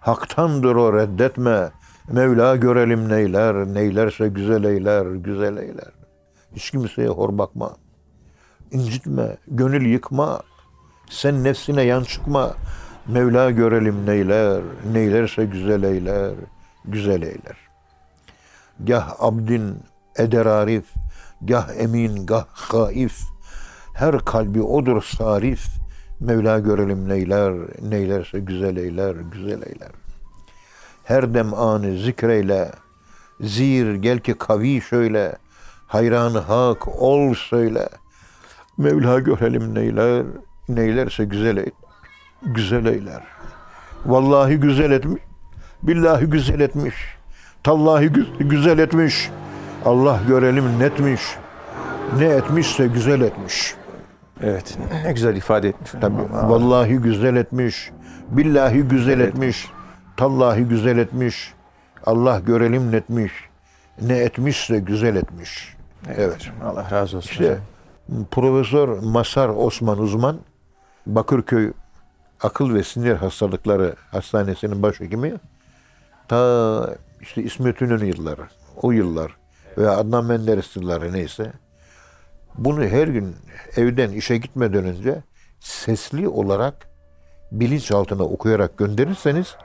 haktandır 0.00 0.74
o 0.74 0.98
reddetme, 0.98 1.70
Mevla 2.08 2.56
görelim 2.56 3.08
neyler, 3.08 3.54
neylerse 3.54 4.28
güzel 4.28 4.64
eyler, 4.64 5.06
güzel 5.06 5.56
eyler. 5.56 6.01
Hiç 6.56 6.70
kimseye 6.70 7.08
hor 7.08 7.38
bakma, 7.38 7.76
incitme, 8.70 9.36
gönül 9.48 9.86
yıkma, 9.86 10.42
sen 11.10 11.44
nefsine 11.44 11.82
yan 11.82 12.02
çıkma, 12.02 12.54
Mevla 13.08 13.50
görelim 13.50 14.06
neyler, 14.06 14.62
neylerse 14.92 15.44
güzel 15.44 15.82
eyler, 15.82 16.34
güzel 16.84 17.22
eyler. 17.22 17.56
Gah 18.80 19.14
abdin 19.18 19.76
eder 20.16 20.46
arif, 20.46 20.84
gah 21.40 21.68
emin, 21.76 22.26
gah 22.26 22.46
haif, 22.52 23.20
her 23.94 24.18
kalbi 24.18 24.62
odur 24.62 25.02
sarif, 25.02 25.66
Mevla 26.20 26.58
görelim 26.58 27.08
neyler, 27.08 27.54
neylerse 27.82 28.40
güzel 28.40 28.76
eyler, 28.76 29.16
güzel 29.32 29.62
eyler. 29.62 29.90
Her 31.04 31.34
dem 31.34 31.54
anı 31.54 31.98
zikreyle, 31.98 32.70
zir 33.40 33.94
gel 33.94 34.18
ki 34.18 34.34
kavi 34.34 34.80
şöyle, 34.80 35.36
hayran 35.92 36.34
hak 36.34 36.88
ol 37.02 37.34
söyle. 37.34 37.88
Mevla 38.78 39.18
görelim 39.18 39.74
neyler, 39.74 40.24
neylerse 40.68 41.24
güzel 41.24 41.56
eyler, 41.56 41.72
güzel 42.42 42.86
eyler. 42.86 43.22
Vallahi 44.06 44.56
güzel 44.56 44.90
etmiş, 44.90 45.22
billahi 45.82 46.24
güzel 46.26 46.60
etmiş, 46.60 46.94
tallahi 47.62 48.06
gü- 48.06 48.48
güzel 48.48 48.78
etmiş. 48.78 49.30
Allah 49.84 50.20
görelim 50.28 50.78
netmiş, 50.78 51.20
ne 52.18 52.24
etmişse 52.24 52.86
güzel 52.86 53.20
etmiş. 53.20 53.74
Evet. 54.42 54.78
Ne 55.04 55.12
güzel 55.12 55.36
ifade 55.36 55.68
etmiş. 55.68 55.90
Tabii, 56.00 56.22
vallahi 56.32 56.94
güzel 56.96 57.36
etmiş, 57.36 57.90
billahi 58.30 58.82
güzel 58.82 59.20
etmiş, 59.20 59.68
tallahi 60.16 60.64
güzel 60.64 60.98
etmiş. 60.98 61.54
Allah 62.06 62.40
görelim 62.40 62.92
netmiş, 62.92 63.32
ne 64.00 64.16
etmişse 64.18 64.78
güzel 64.78 65.16
etmiş. 65.16 65.76
Evet. 66.08 66.50
Allah 66.64 66.90
razı 66.90 67.16
olsun. 67.16 67.30
İşte 67.30 67.58
hocam. 68.08 68.24
Profesör 68.30 68.88
Masar 68.88 69.48
Osman 69.48 69.98
Uzman 69.98 70.38
Bakırköy 71.06 71.72
Akıl 72.42 72.74
ve 72.74 72.82
Sinir 72.82 73.14
Hastalıkları 73.14 73.96
Hastanesi'nin 74.10 74.82
başhekimi 74.82 75.34
ta 76.28 76.96
işte 77.20 77.42
İsmet 77.42 77.80
İnönü 77.80 78.04
yılları, 78.04 78.42
o 78.82 78.92
yıllar 78.92 79.36
ve 79.78 79.90
Adnan 79.90 80.24
Menderes 80.24 80.76
yılları 80.76 81.12
neyse 81.12 81.52
bunu 82.58 82.84
her 82.84 83.08
gün 83.08 83.36
evden 83.76 84.10
işe 84.10 84.36
gitmeden 84.36 84.84
önce 84.84 85.22
sesli 85.60 86.28
olarak 86.28 86.88
bilinçaltına 87.52 88.22
okuyarak 88.22 88.78
gönderirseniz 88.78 89.56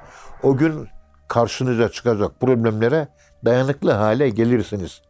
o 0.43 0.57
gün 0.57 0.87
karşınıza 1.27 1.89
çıkacak 1.89 2.39
problemlere 2.39 3.07
dayanıklı 3.45 3.91
hale 3.91 4.29
gelirsiniz. 4.29 5.01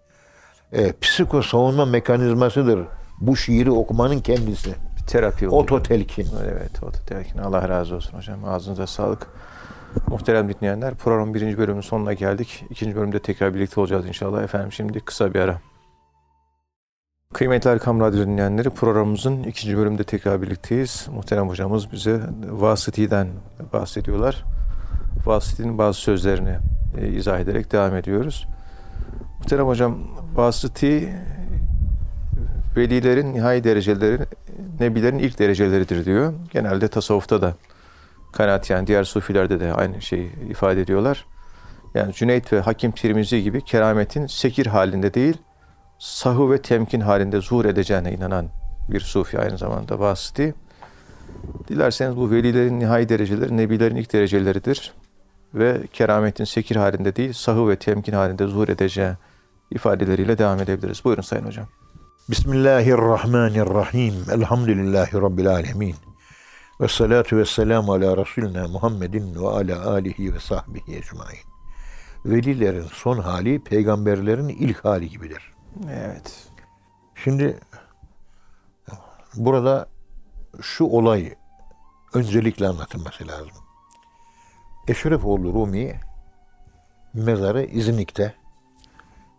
E, 0.73 0.93
psiko 1.01 1.41
savunma 1.41 1.85
mekanizmasıdır 1.85 2.79
bu 3.21 3.35
şiiri 3.35 3.71
okumanın 3.71 4.19
kendisi. 4.19 4.75
Bir 4.97 5.07
terapi 5.07 5.47
oluyor. 5.47 5.63
Ototelkin. 5.63 6.27
Evet, 6.51 6.83
ototelkin. 6.83 7.37
Allah 7.37 7.69
razı 7.69 7.95
olsun 7.95 8.17
hocam. 8.17 8.45
Ağzınıza 8.45 8.87
sağlık. 8.87 9.27
Muhterem 10.07 10.53
dinleyenler, 10.53 10.95
programın 10.95 11.33
birinci 11.33 11.57
bölümünün 11.57 11.81
sonuna 11.81 12.13
geldik. 12.13 12.65
İkinci 12.69 12.95
bölümde 12.95 13.19
tekrar 13.19 13.53
birlikte 13.53 13.81
olacağız 13.81 14.07
inşallah. 14.07 14.43
Efendim 14.43 14.71
şimdi 14.71 14.99
kısa 14.99 15.33
bir 15.33 15.39
ara. 15.39 15.59
Kıymetli 17.33 17.69
Erkam 17.69 17.99
Radyo 17.99 18.25
dinleyenleri, 18.25 18.69
programımızın 18.69 19.43
ikinci 19.43 19.77
bölümünde 19.77 20.03
tekrar 20.03 20.41
birlikteyiz. 20.41 21.07
Muhterem 21.11 21.49
hocamız 21.49 21.91
bize 21.91 22.21
vasıtiden 22.49 23.27
bahsediyorlar. 23.73 24.43
Vasıtinin 25.25 25.77
bazı 25.77 25.99
sözlerini 25.99 26.57
e, 26.97 27.07
izah 27.07 27.39
ederek 27.39 27.71
devam 27.71 27.95
ediyoruz. 27.95 28.47
Muhterem 29.39 29.67
hocam, 29.67 29.97
vasıti 30.37 31.13
velilerin 32.77 33.33
nihai 33.33 33.63
dereceleri, 33.63 34.19
nebilerin 34.79 35.19
ilk 35.19 35.39
dereceleridir 35.39 36.05
diyor. 36.05 36.33
Genelde 36.53 36.87
tasavvufta 36.87 37.41
da 37.41 37.55
kanaat 38.31 38.69
yani 38.69 38.87
diğer 38.87 39.03
sufilerde 39.03 39.59
de 39.59 39.73
aynı 39.73 40.01
şeyi 40.01 40.31
ifade 40.49 40.81
ediyorlar. 40.81 41.25
Yani 41.93 42.13
Cüneyt 42.13 42.53
ve 42.53 42.59
Hakim 42.59 42.91
Tirmizi 42.91 43.43
gibi 43.43 43.61
kerametin 43.61 44.27
sekir 44.27 44.65
halinde 44.65 45.13
değil, 45.13 45.37
sahu 45.99 46.51
ve 46.51 46.61
temkin 46.61 47.01
halinde 47.01 47.41
zuhur 47.41 47.65
edeceğine 47.65 48.13
inanan 48.13 48.49
bir 48.89 48.99
sufi 48.99 49.39
aynı 49.39 49.57
zamanda 49.57 49.99
vasıti. 49.99 50.55
Dilerseniz 51.67 52.17
bu 52.17 52.31
velilerin 52.31 52.79
nihai 52.79 53.09
dereceleri, 53.09 53.57
nebilerin 53.57 53.95
ilk 53.95 54.13
dereceleridir. 54.13 54.93
Ve 55.53 55.77
kerametin 55.93 56.43
sekir 56.43 56.75
halinde 56.75 57.15
değil, 57.15 57.33
sahu 57.33 57.69
ve 57.69 57.75
temkin 57.75 58.13
halinde 58.13 58.47
zuhur 58.47 58.69
edeceği 58.69 59.11
ifadeleriyle 59.71 60.37
devam 60.37 60.61
edebiliriz. 60.61 61.05
Buyurun 61.05 61.21
Sayın 61.21 61.45
Hocam. 61.45 61.67
Bismillahirrahmanirrahim. 62.29 64.13
Elhamdülillahi 64.31 65.13
Rabbil 65.13 65.49
alemin. 65.49 65.95
Ve 66.81 66.87
salatu 66.87 67.37
ve 67.37 67.45
selamu 67.45 67.93
ala 67.93 68.17
Resulina 68.17 68.67
Muhammedin 68.67 69.35
ve 69.35 69.47
ala 69.47 69.89
alihi 69.89 70.33
ve 70.33 70.39
sahbihi 70.39 70.95
ecmain. 70.95 71.39
Velilerin 72.25 72.87
son 72.93 73.19
hali 73.19 73.63
peygamberlerin 73.63 74.47
ilk 74.47 74.85
hali 74.85 75.09
gibidir. 75.09 75.53
Evet. 75.89 76.49
Şimdi 77.15 77.59
burada 79.35 79.87
şu 80.61 80.83
olay 80.83 81.35
öncelikle 82.13 82.67
anlatılması 82.67 83.27
lazım. 83.27 83.51
Eşrefoğlu 84.87 85.53
Rumi 85.53 85.99
mezarı 87.13 87.63
İznik'te. 87.63 88.35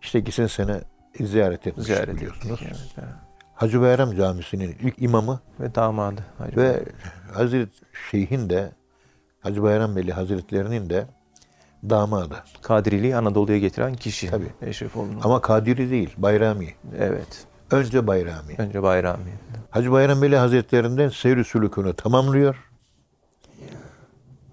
İşte 0.03 0.21
geçen 0.21 0.47
sene 0.47 0.81
ziyaret 1.21 1.67
etmiş 1.67 1.87
Ziyaret 1.87 2.17
biliyorsunuz. 2.17 2.63
ettik. 2.63 2.67
Evet, 2.71 2.93
evet. 2.99 3.09
Hacı 3.55 3.81
Bayram 3.81 4.17
Camisi'nin 4.17 4.77
ilk 4.83 5.03
imamı 5.03 5.41
Ve 5.61 5.75
damadı. 5.75 6.25
Hacı 6.39 6.57
ve 6.57 6.85
Hazret 7.35 7.69
Şeyh'in 8.11 8.51
de 8.51 8.73
Hacı 9.41 9.63
Bayram 9.63 9.97
Veli 9.97 10.13
Hazretlerinin 10.13 10.91
de 10.91 11.07
damadı. 11.91 12.35
Kadiriliği 12.63 13.17
Anadolu'ya 13.17 13.59
getiren 13.59 13.95
kişi. 13.95 14.31
Tabii. 14.31 14.53
Eşrefoğlu'nun. 14.63 15.21
Ama 15.25 15.41
Kadiri 15.41 15.91
değil, 15.91 16.15
Bayrami. 16.19 16.75
Evet. 16.99 17.47
Önce 17.71 18.07
Bayrami. 18.07 18.55
Önce 18.59 18.83
Bayrami. 18.83 19.33
Hacı 19.71 19.93
Bayram 19.93 20.23
Veli 20.23 20.37
Hazretlerinden 20.37 21.09
seyri 21.09 21.45
sülükünü 21.45 21.95
tamamlıyor. 21.95 22.71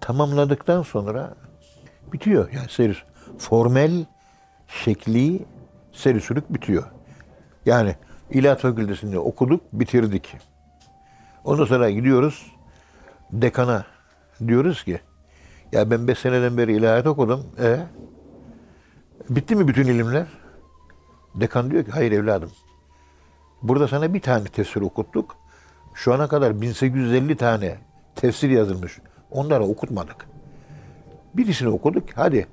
Tamamladıktan 0.01 0.81
sonra 0.81 1.35
bitiyor. 2.13 2.49
Yani 2.51 2.69
seyir 2.69 3.05
formel, 3.37 4.05
şekli 4.83 5.45
seyri 5.93 6.21
sülük 6.21 6.53
bitiyor. 6.53 6.83
Yani 7.65 7.95
İlahiyat 8.29 8.61
Fakültesinde 8.61 9.19
okuduk, 9.19 9.61
bitirdik. 9.73 10.37
Ondan 11.43 11.65
sonra 11.65 11.89
gidiyoruz 11.89 12.51
dekana. 13.31 13.85
Diyoruz 14.47 14.83
ki 14.83 14.99
ya 15.71 15.91
ben 15.91 16.07
5 16.07 16.19
seneden 16.19 16.57
beri 16.57 16.73
ilahiyat 16.73 17.07
okudum. 17.07 17.43
E 17.61 17.79
bitti 19.29 19.55
mi 19.55 19.67
bütün 19.67 19.87
ilimler? 19.87 20.27
Dekan 21.35 21.71
diyor 21.71 21.85
ki 21.85 21.91
hayır 21.91 22.11
evladım. 22.11 22.51
Burada 23.61 23.87
sana 23.87 24.13
bir 24.13 24.21
tane 24.21 24.43
tefsir 24.43 24.81
okuttuk. 24.81 25.37
Şu 25.93 26.13
ana 26.13 26.27
kadar 26.27 26.61
1850 26.61 27.35
tane 27.37 27.77
tefsir 28.15 28.49
yazılmış. 28.49 28.99
Onları 29.31 29.63
okutmadık. 29.63 30.27
Birisini 31.33 31.69
okuduk. 31.69 32.03
Hadi 32.15 32.47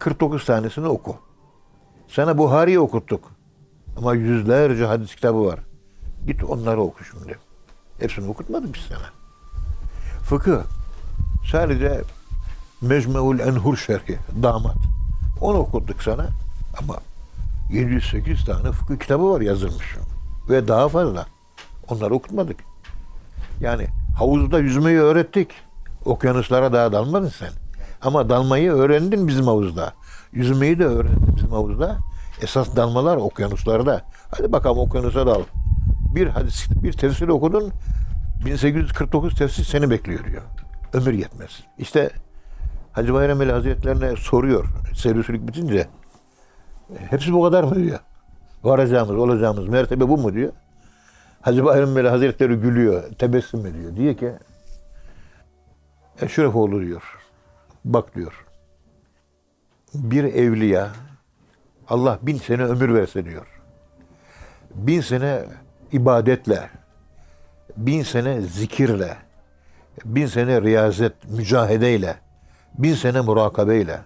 1849 0.00 0.44
tanesini 0.44 0.86
oku. 0.86 1.16
Sana 2.08 2.38
Buhari'yi 2.38 2.80
okuttuk. 2.80 3.30
Ama 3.96 4.14
yüzlerce 4.14 4.84
hadis 4.86 5.14
kitabı 5.14 5.44
var. 5.44 5.60
Git 6.26 6.44
onları 6.44 6.80
oku 6.80 7.04
şimdi. 7.04 7.38
Hepsini 7.98 8.30
okutmadık 8.30 8.74
biz 8.74 8.82
sana. 8.82 9.10
Fıkıh. 10.22 10.62
Sadece 11.52 12.02
Mecmuul 12.80 13.38
Enhur 13.38 13.76
Şerhi. 13.76 14.18
Damat. 14.42 14.76
Onu 15.40 15.58
okuttuk 15.58 16.02
sana. 16.02 16.26
Ama 16.78 16.96
708 17.72 18.44
tane 18.44 18.72
fıkıh 18.72 18.98
kitabı 18.98 19.30
var 19.30 19.40
yazılmış. 19.40 19.96
Ve 20.48 20.68
daha 20.68 20.88
fazla. 20.88 21.26
Onları 21.88 22.14
okutmadık. 22.14 22.60
Yani 23.60 23.86
havuzda 24.18 24.58
yüzmeyi 24.58 24.98
öğrettik. 24.98 25.50
Okyanuslara 26.04 26.72
daha 26.72 26.92
dalmadın 26.92 27.28
sen. 27.28 27.50
Ama 28.02 28.28
dalmayı 28.28 28.72
öğrendin 28.72 29.28
bizim 29.28 29.46
havuzda. 29.46 29.92
Yüzmeyi 30.32 30.78
de 30.78 30.84
öğrendin 30.84 31.36
bizim 31.36 31.50
havuzda. 31.50 31.98
Esas 32.42 32.76
dalmalar 32.76 33.16
okyanuslarda. 33.16 34.02
Hadi 34.30 34.52
bakalım 34.52 34.78
okyanusa 34.78 35.26
dal. 35.26 35.42
Bir 36.14 36.26
hadis, 36.26 36.66
bir 36.82 36.92
tefsir 36.92 37.28
okudun. 37.28 37.72
1849 38.44 39.34
tefsir 39.34 39.64
seni 39.64 39.90
bekliyor 39.90 40.24
diyor. 40.24 40.42
Ömür 40.92 41.12
yetmez. 41.12 41.50
İşte 41.78 42.10
Hacı 42.92 43.14
Bayram 43.14 43.40
Veli 43.40 43.52
Hazretlerine 43.52 44.16
soruyor. 44.16 44.64
Servislik 44.94 45.48
bitince. 45.48 45.88
Hepsi 47.10 47.32
bu 47.32 47.42
kadar 47.42 47.64
mı 47.64 47.74
diyor. 47.74 47.98
Varacağımız, 48.64 49.16
olacağımız 49.16 49.68
mertebe 49.68 50.08
bu 50.08 50.18
mu 50.18 50.34
diyor. 50.34 50.52
Hacı 51.40 51.64
Bayram 51.64 51.96
Veli 51.96 52.08
Hazretleri 52.08 52.54
gülüyor, 52.54 53.02
tebessüm 53.18 53.66
ediyor. 53.66 53.96
Diyor 53.96 54.16
ki 54.16 54.32
Eşrefoğlu 56.22 56.80
diyor. 56.80 57.19
Bak 57.84 58.14
diyor. 58.14 58.46
Bir 59.94 60.24
evliya 60.24 60.90
Allah 61.88 62.18
bin 62.22 62.36
sene 62.36 62.64
ömür 62.64 62.94
verse 62.94 63.24
diyor. 63.24 63.46
Bin 64.74 65.00
sene 65.00 65.44
ibadetle, 65.92 66.70
bin 67.76 68.02
sene 68.02 68.40
zikirle, 68.40 69.16
bin 70.04 70.26
sene 70.26 70.62
riyazet, 70.62 71.12
mücahedeyle, 71.30 72.16
bin 72.78 72.94
sene 72.94 73.20
murakabeyle, 73.20 74.00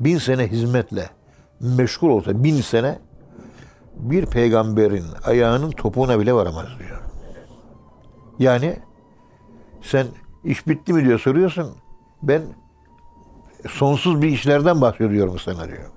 bin 0.00 0.18
sene 0.18 0.46
hizmetle 0.46 1.10
meşgul 1.60 2.10
olsa 2.10 2.44
bin 2.44 2.60
sene 2.60 2.98
bir 3.96 4.26
peygamberin 4.26 5.04
ayağının 5.24 5.70
topuğuna 5.70 6.20
bile 6.20 6.34
varamaz 6.34 6.66
diyor. 6.78 7.00
Yani 8.38 8.76
sen 9.82 10.06
iş 10.44 10.66
bitti 10.66 10.92
mi 10.92 11.04
diyor 11.04 11.18
soruyorsun. 11.18 11.76
Ben 12.22 12.42
sonsuz 13.68 14.22
bir 14.22 14.28
işlerden 14.28 14.80
bahsediyorum 14.80 15.38
sana 15.38 15.68
diyor. 15.68 15.90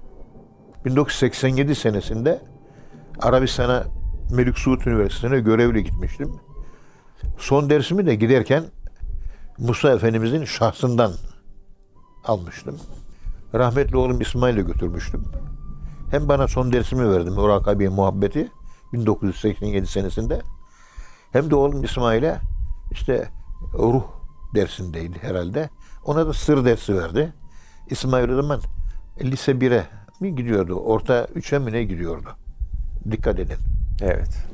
1987 0.86 1.76
senesinde 1.76 2.42
Arabistan'a 3.20 3.84
Melik 4.32 4.58
Suud 4.58 4.82
Üniversitesi'ne 4.82 5.40
görevli 5.40 5.84
gitmiştim. 5.84 6.40
Son 7.38 7.70
dersimi 7.70 8.06
de 8.06 8.16
giderken 8.16 8.64
Musa 9.58 9.92
Efendimizin 9.92 10.46
şahsından 10.46 11.12
almıştım. 12.26 12.80
Rahmetli 13.56 13.98
oğlum 13.98 14.22
İsmail'e 14.22 14.62
götürmüştüm. 14.62 15.26
Hem 16.12 16.30
bana 16.30 16.48
son 16.48 16.74
dersimi 16.74 17.10
verdim 17.10 17.34
Murakabi 17.34 17.90
Muhabbeti 17.90 18.52
1987 18.94 19.88
senesinde. 19.88 20.42
Hem 21.32 21.50
de 21.50 21.56
oğlum 21.56 21.84
İsmail'e 21.84 22.40
işte 22.92 23.30
ruh 23.74 24.04
dersindeydi 24.56 25.20
herhalde. 25.22 25.70
Ona 26.06 26.28
da 26.28 26.34
sır 26.34 26.66
dersi 26.66 26.98
verdi. 26.98 27.34
İsmail 27.92 28.30
o 28.30 28.36
zaman 28.36 28.62
lise 29.22 29.52
1'e 29.52 29.84
mi 30.20 30.36
gidiyordu? 30.36 30.76
Orta 30.76 31.24
3'e 31.24 31.60
mi 31.60 31.72
ne 31.72 31.84
gidiyordu? 31.84 32.30
Dikkat 33.12 33.40
edin. 33.40 33.58
Evet. 34.02 34.46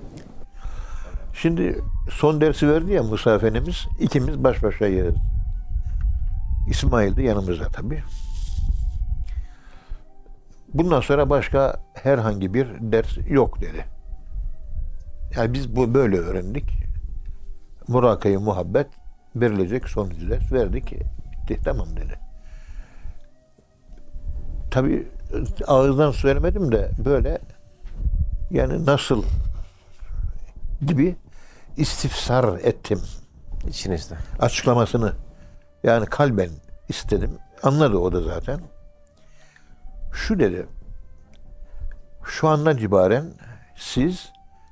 Şimdi 1.34 1.82
son 2.10 2.42
dersi 2.42 2.70
verdi 2.70 2.94
ya 2.94 3.04
Musa 3.04 3.36
Efendimiz. 3.36 3.88
ikimiz 4.00 4.44
baş 4.44 4.64
başa 4.64 4.88
yeriz. 4.88 5.16
İsmail 6.70 7.16
de 7.16 7.24
yanımızda 7.24 7.68
tabii. 7.68 8.04
Bundan 10.74 11.02
sonra 11.02 11.30
başka 11.30 11.82
herhangi 11.94 12.54
bir 12.54 12.68
ders 12.80 13.18
yok 13.30 13.62
dedi. 13.62 13.86
Yani 15.36 15.54
biz 15.54 15.76
bu 15.76 15.94
böyle 15.94 16.18
öğrendik. 16.18 16.72
Murakayı 17.88 18.40
muhabbet 18.40 18.88
verilecek 19.36 19.90
sonuncu 19.90 20.30
ders 20.30 20.52
verdik. 20.52 20.94
Bitti 20.94 21.64
tamam 21.64 21.88
dedi. 21.96 22.27
Tabii 24.78 25.08
ağızdan 25.68 26.12
söylemedim 26.12 26.72
de 26.72 26.92
böyle 27.06 27.40
yani 28.52 28.86
nasıl 28.86 29.24
gibi 30.88 31.16
istifsar 31.78 32.58
ettim 32.58 33.02
İçinizde. 33.68 34.16
açıklamasını. 34.40 35.14
Yani 35.84 36.06
kalben 36.06 36.50
istedim. 36.90 37.32
Anladı 37.64 37.98
o 37.98 38.12
da 38.12 38.22
zaten. 38.22 38.60
Şu 40.14 40.40
dedi. 40.40 40.66
Şu 42.26 42.48
andan 42.48 42.78
itibaren 42.78 43.34
siz 43.76 44.30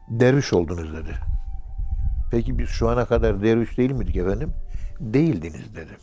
derviş 0.10 0.54
oldunuz 0.54 0.94
dedi. 0.94 1.14
Peki 2.32 2.60
biz 2.60 2.70
şu 2.70 2.90
ana 2.90 3.06
kadar 3.06 3.44
derviş 3.44 3.78
değil 3.78 3.92
miydik 3.92 4.16
efendim? 4.16 4.54
Değildiniz 5.00 5.76
dedim. 5.76 5.98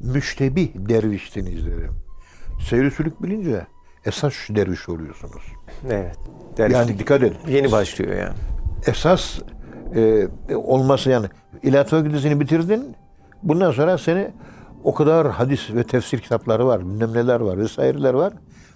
Müştebih 0.00 0.68
derviştiniz 0.74 1.66
dedim. 1.66 2.04
Seyri 2.60 2.90
sülük 2.90 3.22
bilince 3.22 3.66
esas 4.04 4.34
derviş 4.48 4.88
oluyorsunuz. 4.88 5.42
Evet. 5.90 6.18
Yani 6.58 6.98
dikkat 6.98 7.22
edin. 7.22 7.36
yeni 7.48 7.72
başlıyor 7.72 8.16
yani. 8.16 8.34
esas 8.86 9.38
e, 9.94 10.28
olması 10.54 11.10
yani 11.10 11.26
İlahi 11.62 11.88
Fakültesini 11.88 12.40
bitirdin. 12.40 12.96
Bundan 13.42 13.70
sonra 13.70 13.98
seni 13.98 14.30
o 14.84 14.94
kadar 14.94 15.30
hadis 15.30 15.70
ve 15.74 15.84
tefsir 15.84 16.18
kitapları 16.18 16.66
var, 16.66 16.80
bilmem 16.80 17.12
neler 17.12 17.40
var 17.40 17.58
vesaireler 17.58 18.14
var. 18.14 18.32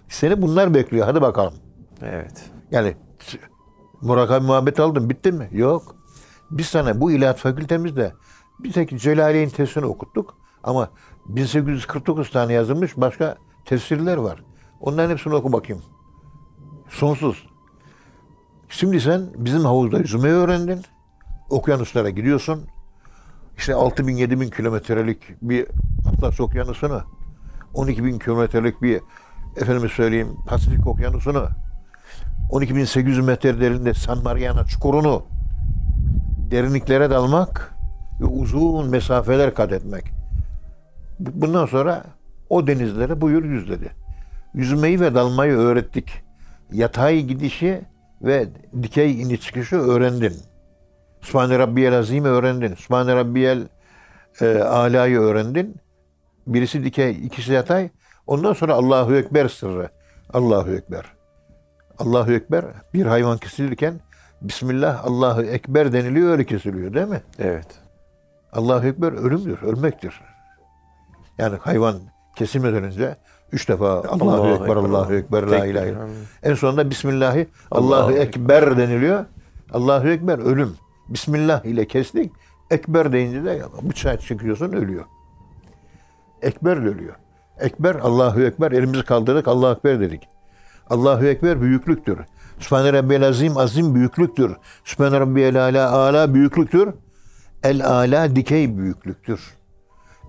Seni 0.09 0.43
bunlar 0.43 0.75
bekliyor. 0.75 1.07
Hadi 1.07 1.21
bakalım. 1.21 1.55
Evet. 2.03 2.45
Yani 2.71 2.95
Murakami 4.01 4.47
muhabbet 4.47 4.81
aldın 4.81 5.11
bitti 5.11 5.33
mi? 5.33 5.49
Yok. 5.53 5.97
Biz 6.51 6.67
sana 6.67 7.01
bu 7.01 7.11
ilahiyat 7.11 7.39
fakültemizde 7.39 8.13
bir 8.59 8.73
tek 8.73 9.01
Celaliye'nin 9.01 9.51
tefsirini 9.51 9.89
okuttuk. 9.89 10.35
Ama 10.65 10.91
1849 11.29 12.31
tane 12.31 12.53
yazılmış 12.53 12.97
başka 12.97 13.37
tefsirler 13.69 14.17
var. 14.17 14.43
Onların 14.81 15.11
hepsini 15.11 15.35
oku 15.35 15.53
bakayım. 15.53 15.83
Sonsuz. 16.89 17.47
Şimdi 18.69 19.01
sen 19.01 19.23
bizim 19.39 19.61
havuzda 19.61 19.99
yüzmeyi 19.99 20.35
öğrendin. 20.35 20.83
Okyanuslara 21.51 22.11
gidiyorsun. 22.11 22.67
İşte 23.57 23.75
6000 23.75 24.17
7000 24.17 24.51
kilometrelik 24.51 25.23
bir 25.43 25.67
Atlas 26.09 26.41
Okyanusu'nu, 26.41 27.01
12 27.75 28.05
bin 28.05 28.19
kilometrelik 28.19 28.83
bir 28.83 29.01
efendime 29.57 29.89
söyleyeyim 29.89 30.29
Pasifik 30.49 30.87
Okyanusu'nu, 30.87 31.49
12.800 32.51 33.23
metre 33.23 33.61
derinde 33.61 33.95
San 33.95 34.23
Mariana 34.23 34.65
çukurunu 34.65 35.23
derinliklere 36.51 37.11
dalmak 37.11 37.75
ve 38.21 38.25
uzun 38.25 38.89
mesafeler 38.91 39.55
kat 39.55 39.73
etmek. 39.73 40.05
Bu- 41.19 41.41
Bundan 41.43 41.67
sonra 41.67 42.05
o 42.51 42.67
denizlere 42.67 43.21
buyur 43.21 43.45
yüz 43.45 43.71
dedi. 43.71 43.91
Yüzmeyi 44.55 45.01
ve 45.01 45.15
dalmayı 45.15 45.53
öğrettik. 45.53 46.23
Yatay 46.73 47.23
gidişi 47.23 47.81
ve 48.23 48.49
dikey 48.83 49.23
iniş 49.23 49.41
çıkışı 49.41 49.77
öğrendin. 49.77 50.33
Sübhane 51.21 51.59
Rabbiyel 51.59 51.99
Azim'i 51.99 52.29
öğrendin. 52.29 52.75
Sübhane 52.75 53.17
Rabbiyel 53.17 53.69
e, 54.41 54.59
Ala'yı 54.59 55.19
öğrendin. 55.19 55.77
Birisi 56.47 56.85
dikey, 56.85 57.11
ikisi 57.27 57.53
yatay. 57.53 57.91
Ondan 58.27 58.53
sonra 58.53 58.75
Allahu 58.75 59.17
Ekber 59.17 59.49
sırrı. 59.49 59.89
Allahu 60.33 60.71
Ekber. 60.71 61.05
Allahu 61.99 62.33
Ekber 62.33 62.65
bir 62.95 63.07
hayvan 63.07 63.39
kesilirken 63.39 64.01
Bismillah 64.43 65.05
Allahu 65.05 65.43
Ekber 65.43 65.93
deniliyor 65.93 66.31
öyle 66.31 66.45
kesiliyor 66.45 66.95
değil 66.95 67.07
mi? 67.07 67.23
Evet. 67.39 67.67
Allahu 68.53 68.87
Ekber 68.87 69.13
ölümdür, 69.13 69.63
ölmektir. 69.63 70.21
Yani 71.39 71.57
hayvan 71.57 72.01
kesilmeden 72.39 72.85
önce 72.85 73.17
üç 73.53 73.69
defa 73.69 73.91
Allahu, 73.91 74.31
Allahu 74.31 74.49
Ekber, 74.49 74.77
Allahu 74.77 75.15
Ekber, 75.15 75.43
La 75.43 75.67
ilahe. 75.67 75.95
En 76.43 76.55
sonunda 76.55 76.91
Bismillahi 76.91 77.47
Allahu, 77.71 77.95
Allahu 77.95 78.13
Ekber 78.13 78.77
deniliyor. 78.77 79.25
Allahu 79.73 80.09
Ekber 80.09 80.39
ölüm. 80.39 80.77
Bismillah 81.09 81.65
ile 81.65 81.87
kestik. 81.87 82.33
Ekber 82.71 83.13
deyince 83.13 83.45
de 83.45 83.63
bıçağı 83.83 84.19
çıkıyorsun 84.19 84.73
ölüyor. 84.73 85.05
Ekber 86.43 86.77
ölüyor. 86.77 87.15
Ekber 87.59 87.95
Allahu 87.95 88.43
Ekber 88.43 88.73
elimizi 88.73 89.05
kaldırdık 89.05 89.49
Allahu 89.49 89.77
Ekber 89.77 90.01
dedik. 90.01 90.29
Allahu 90.91 91.27
Ekber 91.27 91.61
büyüklüktür. 91.61 92.19
Sübhane 92.59 92.93
Rabbiyel 92.93 93.29
Azim 93.29 93.57
azim 93.57 93.95
büyüklüktür. 93.95 94.57
Sübhane 94.85 95.21
Rabbiyel 95.21 95.65
Ala 95.65 95.91
ala 95.93 96.35
büyüklüktür. 96.35 96.89
El 97.63 97.87
ala 97.87 98.37
dikey 98.37 98.79
büyüklüktür. 98.79 99.41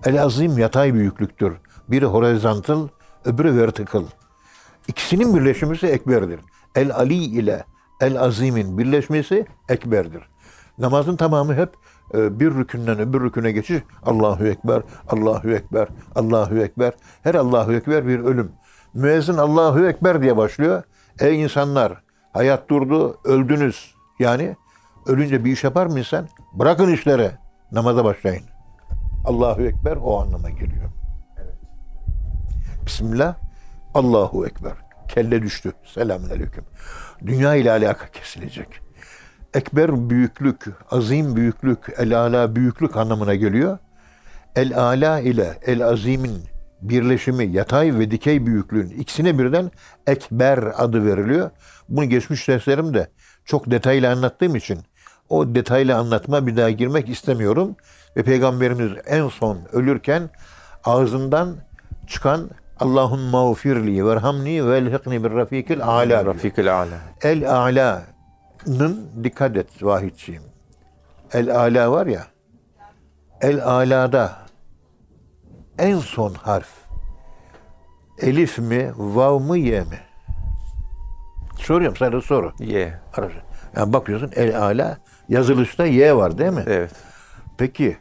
El 0.04 0.22
azim 0.22 0.58
yatay 0.58 0.94
büyüklüktür. 0.94 1.52
Biri 1.90 2.04
horizontal, 2.06 2.88
öbürü 3.24 3.56
vertical. 3.56 4.04
İkisinin 4.88 5.36
birleşmesi 5.36 5.86
ekberdir. 5.86 6.40
El 6.74 6.94
ali 6.94 7.14
ile 7.14 7.64
el 8.00 8.20
azimin 8.20 8.78
birleşmesi 8.78 9.46
ekberdir. 9.68 10.22
Namazın 10.78 11.16
tamamı 11.16 11.54
hep 11.54 11.74
e, 12.14 12.40
bir 12.40 12.54
rükünden 12.54 12.98
öbür 12.98 13.20
rüküne 13.20 13.52
geçiş. 13.52 13.82
Allahu 14.02 14.46
Ekber, 14.46 14.82
Allahu 15.08 15.50
Ekber, 15.50 15.88
Allahu 16.14 16.58
Ekber. 16.58 16.92
Her 17.22 17.34
Allahu 17.34 17.72
Ekber 17.72 18.06
bir 18.06 18.18
ölüm. 18.18 18.52
Müezzin 18.94 19.36
Allahu 19.36 19.86
Ekber 19.86 20.22
diye 20.22 20.36
başlıyor. 20.36 20.82
Ey 21.20 21.42
insanlar, 21.42 22.02
hayat 22.32 22.68
durdu, 22.68 23.18
öldünüz. 23.24 23.94
Yani 24.18 24.56
ölünce 25.06 25.44
bir 25.44 25.52
iş 25.52 25.64
yapar 25.64 25.86
mı 25.86 25.98
insan? 25.98 26.28
Bırakın 26.52 26.92
işlere, 26.92 27.38
namaza 27.72 28.04
başlayın. 28.04 28.44
Allahu 29.24 29.62
Ekber 29.62 29.96
o 29.96 30.20
anlama 30.20 30.50
geliyor. 30.50 30.99
Bismillah, 32.90 33.34
Allahu 33.94 34.46
Ekber. 34.46 34.72
kelle 35.08 35.42
düştü. 35.42 35.72
Selamünaleyküm. 35.84 36.64
Dünya 37.26 37.54
ile 37.54 37.70
alaka 37.70 38.06
kesilecek. 38.06 38.68
Ekber 39.54 40.10
büyüklük, 40.10 40.64
azim 40.90 41.36
büyüklük, 41.36 41.78
el 41.98 42.18
ala 42.20 42.56
büyüklük 42.56 42.96
anlamına 42.96 43.34
geliyor. 43.34 43.78
El 44.56 44.78
ala 44.78 45.20
ile 45.20 45.58
el 45.66 45.86
azimin 45.86 46.42
birleşimi 46.82 47.44
yatay 47.44 47.98
ve 47.98 48.10
dikey 48.10 48.46
büyüklüğün 48.46 48.88
ikisine 48.88 49.38
birden 49.38 49.70
ekber 50.06 50.58
adı 50.76 51.06
veriliyor. 51.06 51.50
Bunu 51.88 52.04
geçmiş 52.04 52.48
derslerimde 52.48 53.10
çok 53.44 53.70
detaylı 53.70 54.10
anlattığım 54.10 54.56
için 54.56 54.78
o 55.28 55.54
detaylı 55.54 55.96
anlatma 55.96 56.46
bir 56.46 56.56
daha 56.56 56.70
girmek 56.70 57.08
istemiyorum. 57.08 57.76
Ve 58.16 58.22
Peygamberimiz 58.22 58.92
en 59.06 59.28
son 59.28 59.58
ölürken 59.72 60.30
ağzından 60.84 61.56
çıkan 62.06 62.50
Allahun 62.80 63.20
mağfirli 63.20 64.06
verhamni 64.06 64.66
ve 64.66 64.78
elhiqni 64.78 65.24
bir 65.24 65.30
rafikil 65.30 65.82
ala. 65.84 66.08
diyor. 66.08 66.26
Rafikül 66.26 66.78
Ala. 66.78 66.98
El 67.22 67.50
ala'nın 67.56 69.10
dikkat 69.24 69.56
et 69.56 69.82
vahidciğim. 69.82 70.42
El 71.32 71.56
ala 71.60 71.92
var 71.92 72.06
ya. 72.06 72.26
El 73.40 73.64
alada 73.64 74.38
en 75.78 75.98
son 75.98 76.34
harf 76.34 76.68
elif 78.22 78.58
mi, 78.58 78.92
vav 78.96 79.38
mı, 79.38 79.58
ye 79.58 79.80
mi? 79.80 80.00
Soruyorum 81.58 81.96
sana 81.96 82.20
soru. 82.20 82.52
Ye. 82.58 83.00
Arası. 83.14 83.34
Yani 83.76 83.92
bakıyorsun 83.92 84.30
el 84.36 84.62
ala 84.62 84.98
yazılışta 85.28 85.86
y 85.86 86.16
var 86.16 86.38
değil 86.38 86.52
mi? 86.52 86.64
Evet. 86.66 86.90
Peki 87.58 87.96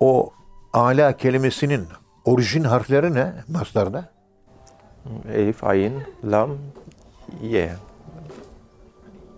o 0.00 0.32
ala 0.72 1.16
kelimesinin 1.16 1.88
orijin 2.24 2.64
harfleri 2.64 3.14
ne 3.14 3.32
maslarda? 3.48 4.08
Elif, 5.34 5.64
ayin, 5.64 5.94
lam, 6.24 6.50
ye. 7.42 7.72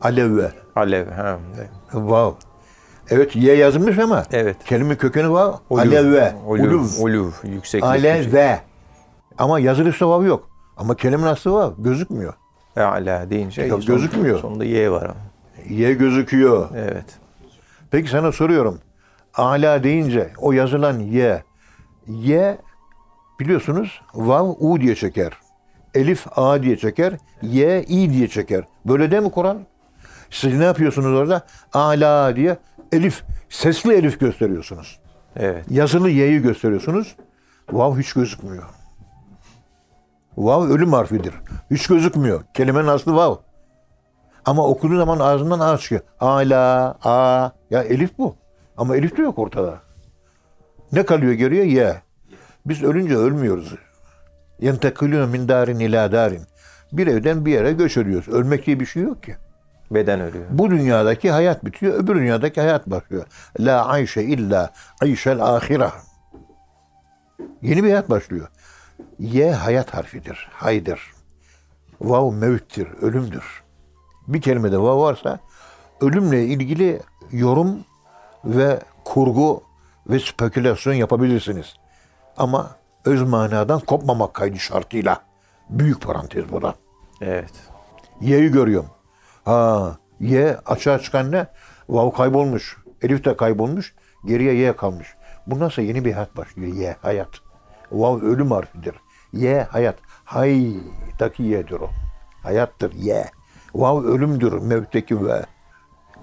Alevve, 0.03 0.53
Alev. 0.77 1.11
Ha. 1.11 1.39
vav. 1.93 2.33
Evet 3.11 3.37
y 3.37 3.53
yazılmış 3.57 3.99
ama 3.99 4.23
Evet. 4.33 4.57
kelime 4.65 4.97
kökeni. 4.97 5.29
Uluv. 5.29 5.53
Alevve, 5.71 6.35
Uluv. 6.47 6.87
uluv. 7.01 7.31
Yükseklik. 7.45 7.85
alevve. 7.85 8.61
Ama 9.39 9.61
yazılışta 9.61 10.09
vav 10.09 10.25
yok. 10.25 10.51
Ama 10.77 10.95
kelimenin 10.97 11.27
aslı 11.27 11.53
vav 11.53 11.73
gözükmüyor. 11.79 12.35
Ala 12.77 13.31
deyince 13.31 13.63
Ya 13.63 13.77
gözükmüyor. 13.77 14.39
Sonunda 14.39 14.65
ye 14.65 14.91
var 14.91 15.03
ama. 15.03 15.15
Y 15.69 15.93
gözüküyor. 15.95 16.69
Evet. 16.77 17.05
Peki 17.91 18.11
sana 18.11 18.33
soruyorum. 18.33 18.79
Ala 19.35 19.83
deyince 19.83 20.31
o 20.39 20.53
yazılan 20.53 20.99
y. 21.01 21.43
Y 22.09 22.59
biliyorsunuz 23.41 24.01
vav 24.15 24.55
u 24.59 24.81
diye 24.81 24.95
çeker. 24.95 25.33
Elif 25.95 26.39
a 26.39 26.63
diye 26.63 26.77
çeker. 26.77 27.13
Y 27.43 27.83
i 27.83 28.13
diye 28.13 28.29
çeker. 28.29 28.65
Böyle 28.85 29.11
değil 29.11 29.23
mi 29.23 29.31
Kur'an? 29.31 29.67
Siz 30.31 30.59
ne 30.59 30.65
yapıyorsunuz 30.65 31.19
orada? 31.19 31.47
Ala 31.73 32.37
diye 32.37 32.57
elif, 32.93 33.25
sesli 33.49 33.95
elif 33.95 34.21
gösteriyorsunuz. 34.21 34.99
Evet. 35.37 35.65
Yazılı 35.71 36.11
y'yi 36.11 36.43
gösteriyorsunuz. 36.43 37.17
Vav 37.73 37.99
hiç 37.99 38.13
gözükmüyor. 38.13 38.65
Vav 40.37 40.69
ölüm 40.69 40.93
harfidir. 40.93 41.35
Hiç 41.71 41.87
gözükmüyor. 41.87 42.45
Kelimenin 42.55 42.89
aslı 42.89 43.15
vav. 43.15 43.37
Ama 44.45 44.67
okuduğu 44.67 44.97
zaman 44.97 45.19
ağzından 45.19 45.61
a 45.61 45.79
çıkıyor. 45.79 46.01
Ala, 46.21 46.97
a. 47.05 47.51
Ya 47.71 47.83
elif 47.83 48.19
bu. 48.19 48.37
Ama 48.77 48.97
elif 48.97 49.17
de 49.17 49.23
yok 49.23 49.39
ortada. 49.39 49.81
Ne 50.93 51.07
kalıyor 51.07 51.33
geriye? 51.33 51.67
Ye. 51.67 52.03
Biz 52.69 52.83
ölünce 52.83 53.17
ölmüyoruz. 53.17 53.75
Yentekülü 54.61 55.27
min 55.27 55.49
darin 55.49 55.79
ila 55.79 56.13
darin. 56.13 56.43
Bir 56.93 57.07
evden 57.07 57.47
bir 57.47 57.53
yere 57.53 57.73
göç 57.73 57.97
ediyoruz. 57.97 58.29
Ölmek 58.29 58.67
diye 58.67 58.81
bir 58.81 58.87
şey 58.87 59.03
yok 59.03 59.23
ki. 59.23 59.37
Beden 59.91 60.21
ölüyor. 60.21 60.45
Bu 60.51 60.71
dünyadaki 60.71 61.31
hayat 61.31 61.65
bitiyor, 61.65 61.95
öbür 61.95 62.15
dünyadaki 62.15 62.61
hayat 62.61 62.87
başlıyor. 62.87 63.27
La 63.61 63.87
ayşe 63.87 64.23
illa 64.23 64.73
ayşel 65.03 65.45
ahire. 65.45 65.91
Yeni 67.63 67.85
bir 67.85 67.89
hayat 67.89 68.11
başlıyor. 68.11 68.49
Y 69.19 69.53
hayat 69.53 69.95
harfidir, 69.95 70.49
haydır. 70.53 71.01
Vav 72.01 72.33
mevttir, 72.33 72.89
ölümdür. 73.03 73.63
Bir 74.29 74.41
kelimede 74.41 74.79
vav 74.79 75.01
varsa 75.01 75.39
ölümle 76.01 76.45
ilgili 76.45 77.01
yorum 77.33 77.79
ve 78.45 78.81
kurgu 79.05 79.63
ve 80.07 80.21
spekülasyon 80.21 80.95
yapabilirsiniz. 80.95 81.75
Ama 82.37 82.71
öz 83.05 83.23
manadan 83.23 83.81
kopmamak 83.81 84.35
kaydı 84.35 84.59
şartıyla. 84.59 85.23
Büyük 85.71 86.03
parantez 86.03 86.53
bu 86.53 86.63
da. 86.63 86.75
Evet. 87.21 87.53
Y'yi 88.21 88.53
görüyorum. 88.53 88.91
Ha, 89.45 89.97
Y 90.21 90.57
açığa 90.67 90.99
çıkan 90.99 91.33
ne? 91.33 91.47
Vav 91.89 92.11
kaybolmuş. 92.11 92.77
Elif 93.03 93.25
de 93.25 93.37
kaybolmuş. 93.37 93.95
Geriye 94.25 94.55
Y 94.55 94.77
kalmış. 94.77 95.15
Bundan 95.47 95.69
sonra 95.69 95.87
yeni 95.87 96.05
bir 96.05 96.13
hayat 96.13 96.37
başlıyor. 96.37 96.75
Y 96.75 96.97
hayat. 97.03 97.29
Vav 97.93 98.21
ölüm 98.21 98.51
harfidir. 98.51 98.95
Y 99.33 99.63
hayat. 99.63 99.97
Hay'daki 100.25 101.43
Y'dir 101.43 101.81
o. 101.81 101.91
Hayattır 102.43 102.93
Y. 102.93 103.27
Vav 103.75 104.05
ölümdür. 104.05 104.53
Mevtteki 104.53 105.27
ve. 105.27 105.43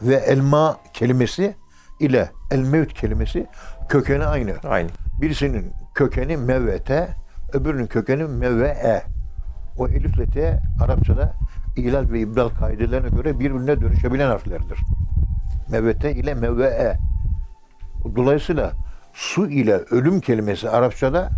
Ve 0.01 0.15
elma 0.15 0.77
kelimesi 0.93 1.55
ile 1.99 2.31
el 2.51 2.59
mevt 2.59 2.93
kelimesi 2.93 3.47
kökeni 3.89 4.25
aynı. 4.25 4.55
Aynı. 4.63 4.89
Birisinin 5.21 5.73
kökeni 5.93 6.37
mevvete, 6.37 7.07
öbürünün 7.53 7.85
kökeni 7.85 8.23
mevve'e. 8.23 9.03
O 9.77 9.87
elif 9.87 10.17
ile 10.17 10.25
t 10.25 10.61
Arapçada 10.83 11.33
ilal 11.75 12.11
ve 12.11 12.19
ibdal 12.19 12.49
kaidelerine 12.49 13.09
göre 13.09 13.39
birbirine 13.39 13.81
dönüşebilen 13.81 14.27
harflerdir. 14.27 14.79
Mevvete 15.69 16.11
ile 16.11 16.33
mevve'e. 16.33 16.97
Dolayısıyla 18.15 18.71
su 19.13 19.47
ile 19.47 19.75
ölüm 19.75 20.19
kelimesi 20.19 20.69
Arapçada 20.69 21.29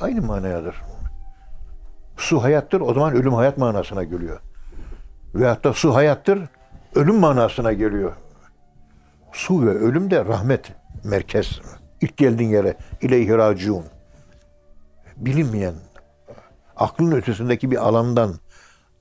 aynı 0.00 0.22
manayadır. 0.22 0.82
Su 2.16 2.42
hayattır, 2.42 2.80
o 2.80 2.94
zaman 2.94 3.14
ölüm 3.14 3.34
hayat 3.34 3.58
manasına 3.58 4.04
geliyor. 4.04 4.40
Ve 5.34 5.46
hatta 5.46 5.72
su 5.72 5.94
hayattır, 5.94 6.42
ölüm 6.94 7.16
manasına 7.16 7.72
geliyor. 7.72 8.12
Su 9.32 9.66
ve 9.66 9.70
ölüm 9.70 10.10
de 10.10 10.24
rahmet 10.24 10.72
merkez. 11.04 11.60
İlk 12.00 12.16
geldiğin 12.16 12.50
yere 12.50 12.76
ileyhi 13.00 13.36
raciun. 13.36 13.84
Bilinmeyen, 15.16 15.74
aklın 16.76 17.12
ötesindeki 17.12 17.70
bir 17.70 17.88
alandan 17.88 18.34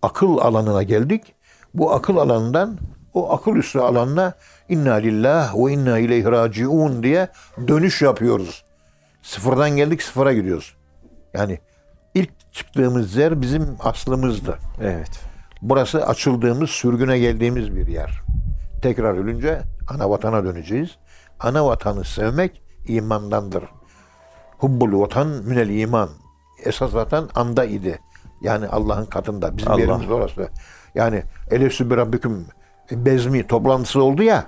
akıl 0.01 0.37
alanına 0.37 0.83
geldik. 0.83 1.35
Bu 1.73 1.91
akıl 1.91 2.17
alanından 2.17 2.77
o 3.13 3.31
akıl 3.31 3.55
üstü 3.55 3.79
alanına 3.79 4.33
inna 4.69 4.93
lillah 4.93 5.55
ve 5.55 5.73
inna 5.73 5.99
ileyhi 5.99 6.25
raciun 6.25 7.03
diye 7.03 7.27
dönüş 7.67 8.01
yapıyoruz. 8.01 8.65
Sıfırdan 9.21 9.69
geldik 9.69 10.03
sıfıra 10.03 10.33
gidiyoruz. 10.33 10.75
Yani 11.33 11.59
ilk 12.13 12.53
çıktığımız 12.53 13.15
yer 13.15 13.41
bizim 13.41 13.77
aslımızdı. 13.79 14.57
Evet. 14.81 15.19
Burası 15.61 16.07
açıldığımız, 16.07 16.69
sürgüne 16.69 17.19
geldiğimiz 17.19 17.75
bir 17.75 17.87
yer. 17.87 18.21
Tekrar 18.81 19.13
ölünce 19.13 19.61
ana 19.87 20.09
vatana 20.09 20.43
döneceğiz. 20.43 20.89
Ana 21.39 21.65
vatanı 21.65 22.03
sevmek 22.03 22.61
imandandır. 22.87 23.63
Hubbul 24.57 25.01
vatan 25.01 25.27
minel 25.27 25.69
iman. 25.69 26.09
Esas 26.63 26.93
vatan 26.93 27.29
anda 27.35 27.65
idi. 27.65 27.99
Yani 28.41 28.67
Allah'ın 28.67 29.05
katında. 29.05 29.57
Bizim 29.57 29.71
Allah. 29.71 29.79
yerimiz 29.79 30.11
orası. 30.11 30.49
Yani 30.95 31.23
elefsü 31.51 31.89
bir 31.89 31.97
rabbiküm 31.97 32.45
bezmi 32.91 33.47
toplantısı 33.47 34.03
oldu 34.03 34.23
ya. 34.23 34.45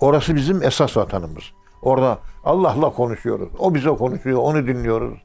Orası 0.00 0.34
bizim 0.34 0.62
esas 0.62 0.96
vatanımız. 0.96 1.44
Orada 1.82 2.18
Allah'la 2.44 2.90
konuşuyoruz. 2.90 3.48
O 3.58 3.74
bize 3.74 3.90
konuşuyor. 3.90 4.38
Onu 4.38 4.66
dinliyoruz. 4.66 5.18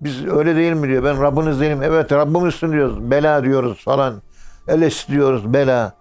Biz 0.00 0.26
öyle 0.26 0.56
değil 0.56 0.72
mi 0.72 0.88
diyor. 0.88 1.04
Ben 1.04 1.22
Rabbiniz 1.22 1.60
değilim. 1.60 1.82
Evet 1.82 2.12
Rabbimizsin 2.12 2.72
diyoruz. 2.72 3.10
Bela 3.10 3.44
diyoruz 3.44 3.84
falan. 3.84 4.22
Elest 4.68 5.08
diyoruz. 5.08 5.54
Bela. 5.54 5.92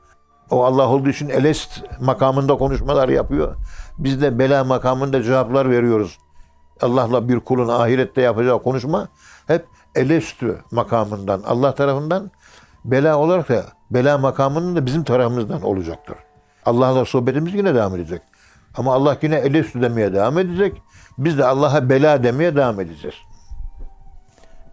O 0.50 0.64
Allah 0.64 0.90
olduğu 0.90 1.10
için 1.10 1.30
Elest 1.30 1.84
makamında 2.02 2.58
konuşmalar 2.58 3.10
yapıyor. 3.10 3.56
Biz 3.98 4.22
de 4.22 4.40
bela 4.40 4.64
makamında 4.64 5.24
cevaplar 5.24 5.70
veriyoruz. 5.70 6.18
Allah'la 6.82 7.30
bir 7.30 7.40
kulun 7.40 7.68
ahirette 7.68 8.22
yapacağı 8.22 8.64
konuşma 8.64 9.08
hep 9.48 9.66
elestü 9.96 10.62
makamından, 10.72 11.42
Allah 11.46 11.76
tarafından 11.76 12.32
bela 12.86 13.18
olarak 13.18 13.50
da 13.50 13.66
bela 13.92 14.18
makamının 14.18 14.76
da 14.76 14.86
bizim 14.86 15.04
tarafımızdan 15.04 15.62
olacaktır. 15.62 16.18
Allah'la 16.66 17.06
sohbetimiz 17.06 17.54
yine 17.54 17.76
devam 17.76 17.96
edecek. 17.96 18.22
Ama 18.78 18.94
Allah 18.94 19.18
yine 19.22 19.36
elestü 19.36 19.82
demeye 19.82 20.14
devam 20.14 20.40
edecek. 20.40 20.82
Biz 21.18 21.38
de 21.38 21.46
Allah'a 21.46 21.90
bela 21.90 22.24
demeye 22.24 22.56
devam 22.56 22.80
edeceğiz. 22.80 23.16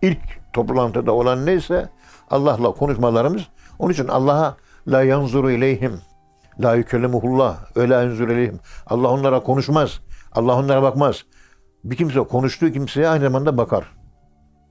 İlk 0.02 0.52
toplantıda 0.52 1.12
olan 1.12 1.46
neyse 1.46 1.88
Allah'la 2.30 2.72
konuşmalarımız 2.72 3.42
onun 3.78 3.92
için 3.92 4.08
Allah'a 4.08 4.56
la 4.88 5.02
yanzuru 5.02 5.50
ileyhim 5.50 6.00
la 6.60 6.74
yükellemuhullah 6.74 7.76
ve 7.76 7.88
la 7.88 8.02
yanzuru 8.02 8.32
ileyhim. 8.32 8.60
Allah 8.86 9.08
onlara 9.08 9.42
konuşmaz. 9.42 10.00
Allah 10.32 10.56
onlara 10.56 10.82
bakmaz. 10.82 11.24
Bir 11.84 11.96
kimse 11.96 12.20
konuştuğu 12.20 12.72
kimseye 12.72 13.08
aynı 13.08 13.22
zamanda 13.22 13.56
bakar. 13.56 13.84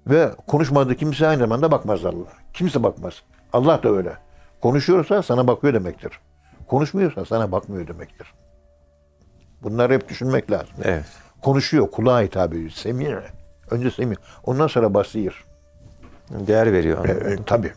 Ve 0.08 0.32
konuşmadığı 0.48 0.96
kimse 0.96 1.28
aynı 1.28 1.40
zamanda 1.40 1.72
bakmaz 1.72 2.06
Allah. 2.06 2.28
Kimse 2.54 2.84
bakmaz. 2.84 3.14
Allah 3.54 3.84
da 3.84 3.90
öyle. 3.90 4.14
Konuşuyorsa 4.62 5.24
sana 5.24 5.48
bakıyor 5.48 5.74
demektir. 5.74 6.20
Konuşmuyorsa 6.68 7.26
sana 7.26 7.52
bakmıyor 7.52 7.88
demektir. 7.88 8.34
Bunları 9.64 9.94
hep 9.94 10.10
düşünmek 10.10 10.52
lazım. 10.52 10.76
Evet. 10.84 11.06
Konuşuyor, 11.42 11.92
kulağa 11.92 12.22
hitap 12.22 12.54
ediyor. 12.54 12.70
Semih. 12.70 13.16
Önce 13.72 13.92
semih. 13.92 14.16
Ondan 14.44 14.68
sonra 14.68 14.94
basir. 14.94 15.44
Değer 16.30 16.74
veriyor. 16.74 17.06
E, 17.06 17.34
e, 17.34 17.36
tabii. 17.46 17.74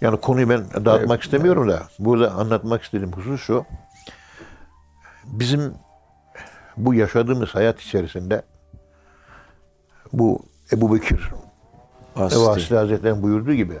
Yani 0.00 0.20
konuyu 0.20 0.48
ben 0.48 0.84
dağıtmak 0.84 1.22
istemiyorum 1.22 1.68
da 1.68 1.82
burada 1.98 2.32
anlatmak 2.32 2.82
istediğim 2.82 3.12
husus 3.12 3.42
şu. 3.42 3.64
Bizim 5.24 5.74
bu 6.76 6.94
yaşadığımız 6.94 7.54
hayat 7.54 7.80
içerisinde 7.80 8.42
bu 10.12 10.42
Ebu 10.72 10.94
Bekir. 10.94 11.30
Ebu 12.16 12.50
Asli 12.50 12.76
Hazretleri'nin 12.76 13.22
buyurduğu 13.22 13.54
gibi 13.54 13.78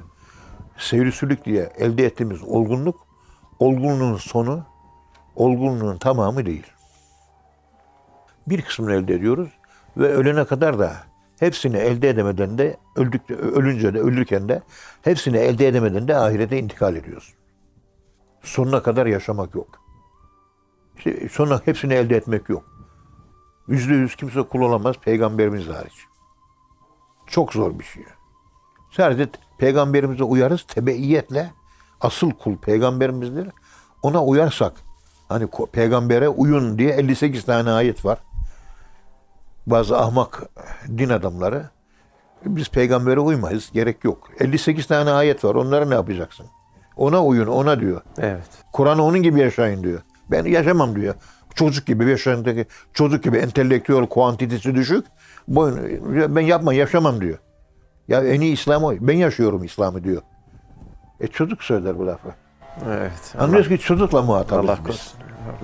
seyri 0.78 1.44
diye 1.44 1.72
elde 1.78 2.06
ettiğimiz 2.06 2.42
olgunluk 2.42 3.06
olgunluğun 3.58 4.16
sonu 4.16 4.64
olgunluğun 5.36 5.96
tamamı 5.96 6.46
değil. 6.46 6.66
Bir 8.46 8.62
kısmını 8.62 8.94
elde 8.94 9.14
ediyoruz 9.14 9.48
ve 9.96 10.08
ölene 10.08 10.44
kadar 10.44 10.78
da 10.78 10.96
hepsini 11.40 11.76
elde 11.76 12.08
edemeden 12.08 12.58
de 12.58 12.76
öldük, 12.96 13.30
ölünce 13.30 13.94
de 13.94 14.00
ölürken 14.00 14.48
de 14.48 14.62
hepsini 15.02 15.36
elde 15.36 15.68
edemeden 15.68 16.08
de 16.08 16.16
ahirete 16.16 16.58
intikal 16.58 16.96
ediyoruz. 16.96 17.34
Sonuna 18.42 18.82
kadar 18.82 19.06
yaşamak 19.06 19.54
yok. 19.54 19.82
İşte 20.98 21.28
sonra 21.28 21.60
hepsini 21.64 21.94
elde 21.94 22.16
etmek 22.16 22.48
yok. 22.48 22.71
Yüzde 23.68 23.94
yüz 23.94 24.16
kimse 24.16 24.42
kul 24.42 24.60
olamaz 24.60 24.96
peygamberimiz 24.96 25.68
hariç. 25.68 26.06
Çok 27.26 27.52
zor 27.52 27.78
bir 27.78 27.84
şey. 27.84 28.04
Sadece 28.90 29.28
peygamberimize 29.58 30.24
uyarız 30.24 30.62
tebeiyetle 30.62 31.50
asıl 32.00 32.30
kul 32.30 32.56
peygamberimizdir. 32.56 33.48
Ona 34.02 34.24
uyarsak 34.24 34.72
hani 35.28 35.48
peygambere 35.72 36.28
uyun 36.28 36.78
diye 36.78 36.92
58 36.92 37.44
tane 37.44 37.70
ayet 37.70 38.04
var. 38.04 38.18
Bazı 39.66 39.98
ahmak 39.98 40.42
din 40.88 41.08
adamları 41.08 41.70
biz 42.44 42.68
peygambere 42.68 43.20
uymayız 43.20 43.70
gerek 43.72 44.04
yok. 44.04 44.28
58 44.40 44.86
tane 44.86 45.10
ayet 45.10 45.44
var 45.44 45.54
onları 45.54 45.90
ne 45.90 45.94
yapacaksın? 45.94 46.46
Ona 46.96 47.24
uyun 47.24 47.46
ona 47.46 47.80
diyor. 47.80 48.00
Evet. 48.18 48.48
Kur'an'ı 48.72 49.04
onun 49.04 49.22
gibi 49.22 49.40
yaşayın 49.40 49.82
diyor. 49.82 50.00
Ben 50.30 50.44
yaşamam 50.44 50.96
diyor. 50.96 51.14
Çocuk 51.54 51.86
gibi, 51.86 52.10
yaşındaki 52.10 52.66
çocuk 52.94 53.24
gibi 53.24 53.36
entelektüel 53.36 54.06
kuantitesi 54.06 54.74
düşük. 54.74 55.06
Boyun, 55.48 55.78
ben 56.36 56.40
yapma, 56.40 56.74
yaşamam 56.74 57.20
diyor. 57.20 57.38
Ya 58.08 58.24
en 58.24 58.40
iyi 58.40 58.52
İslam 58.52 58.84
o. 58.84 58.92
Ben 59.00 59.16
yaşıyorum 59.16 59.64
İslam'ı 59.64 60.04
diyor. 60.04 60.22
E 61.20 61.26
çocuk 61.26 61.62
söyler 61.62 61.98
bu 61.98 62.06
lafı. 62.06 62.28
Evet. 62.86 63.34
Anlıyoruz 63.38 63.68
ki 63.68 63.78
çocukla 63.78 64.22
muhatabız 64.22 64.70
Allah 64.70 64.78
biz. 64.88 65.14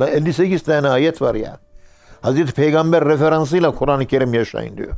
La 0.00 0.08
58 0.08 0.62
tane 0.62 0.88
ayet 0.88 1.22
var 1.22 1.34
ya. 1.34 1.58
Hazreti 2.20 2.52
Peygamber 2.52 3.04
referansıyla 3.04 3.74
Kur'an-ı 3.74 4.06
Kerim 4.06 4.34
yaşayın 4.34 4.76
diyor. 4.76 4.92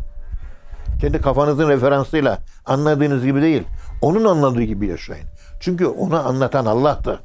Kendi 1.01 1.21
kafanızın 1.21 1.69
referansıyla 1.69 2.39
anladığınız 2.67 3.25
gibi 3.25 3.43
değil. 3.43 3.63
Onun 4.03 4.25
anladığı 4.25 4.63
gibi 4.63 4.87
yaşayın. 4.87 5.27
Çünkü 5.61 5.87
ona 5.87 6.23
anlatan 6.23 6.67
Allah'tı. 6.67 7.21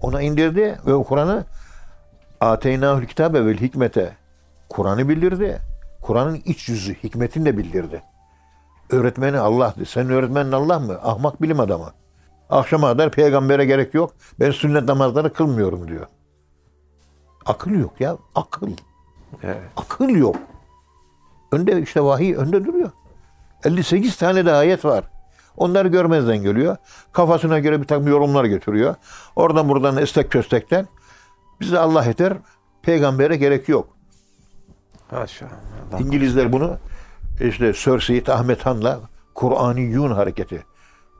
Ona 0.00 0.22
indirdi 0.22 0.78
ve 0.86 1.02
Kur'an'ı 1.02 1.44
Ateynahül 2.42 3.06
kitabe 3.06 3.46
vel 3.46 3.56
hikmete 3.56 4.16
Kur'an'ı 4.68 5.08
bildirdi. 5.08 5.58
Kur'an'ın 6.00 6.34
iç 6.34 6.68
yüzü, 6.68 6.94
hikmetini 6.94 7.46
de 7.46 7.58
bildirdi. 7.58 8.02
Öğretmeni 8.90 9.38
Allah'tı. 9.38 9.84
Senin 9.84 10.08
öğretmenin 10.08 10.52
Allah 10.52 10.78
mı? 10.78 10.98
Ahmak 11.02 11.42
bilim 11.42 11.60
adamı. 11.60 11.92
Akşama 12.50 12.88
kadar 12.88 13.10
peygambere 13.10 13.64
gerek 13.64 13.94
yok. 13.94 14.12
Ben 14.40 14.50
sünnet 14.50 14.84
namazları 14.84 15.32
kılmıyorum 15.32 15.88
diyor. 15.88 16.06
Akıl 17.46 17.70
yok 17.70 18.00
ya. 18.00 18.16
Akıl. 18.34 18.68
Evet. 19.42 19.62
Akıl 19.76 20.08
yok. 20.08 20.36
Önde 21.52 21.82
işte 21.82 22.04
vahiy 22.04 22.34
önde 22.34 22.64
duruyor. 22.64 22.90
58 23.64 24.16
tane 24.16 24.46
de 24.46 24.52
ayet 24.52 24.84
var. 24.84 25.04
Onları 25.56 25.88
görmezden 25.88 26.42
geliyor. 26.42 26.76
Kafasına 27.12 27.58
göre 27.58 27.80
bir 27.80 27.86
takım 27.86 28.08
yorumlar 28.08 28.44
getiriyor. 28.44 28.94
Oradan 29.36 29.68
buradan 29.68 29.96
estek 29.96 30.30
köstekten. 30.30 30.88
Bize 31.62 31.78
Allah 31.78 32.04
yeter. 32.04 32.32
Peygambere 32.82 33.36
gerek 33.36 33.68
yok. 33.68 33.88
Haşa. 35.10 35.46
İngilizler 35.98 36.52
bunu 36.52 36.76
işte 37.40 37.72
Sir 37.72 38.00
Seyit 38.00 38.28
Ahmet 38.28 38.66
Han'la 38.66 39.00
Kur'an-ı 39.34 39.80
Yun 39.80 40.10
hareketi. 40.10 40.64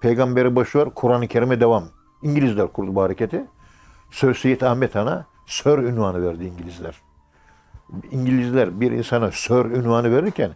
Peygamberi 0.00 0.56
boşver, 0.56 0.90
Kur'an-ı 0.94 1.28
Kerim'e 1.28 1.60
devam. 1.60 1.84
İngilizler 2.22 2.66
kurdu 2.66 2.94
bu 2.94 3.02
hareketi. 3.02 3.44
Sir 4.10 4.34
Seyit 4.34 4.62
Ahmet 4.62 4.94
Han'a 4.94 5.26
Sir 5.46 5.78
ünvanı 5.78 6.26
verdi 6.26 6.44
İngilizler. 6.44 7.00
İngilizler 8.10 8.80
bir 8.80 8.92
insana 8.92 9.30
Sir 9.30 9.64
ünvanı 9.64 10.16
verirken 10.16 10.50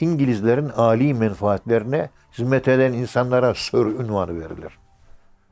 İngilizlerin 0.00 0.68
âli 0.68 1.14
menfaatlerine 1.14 2.10
hizmet 2.38 2.68
eden 2.68 2.92
insanlara 2.92 3.54
Sir 3.54 3.86
ünvanı 3.86 4.40
verilir. 4.40 4.78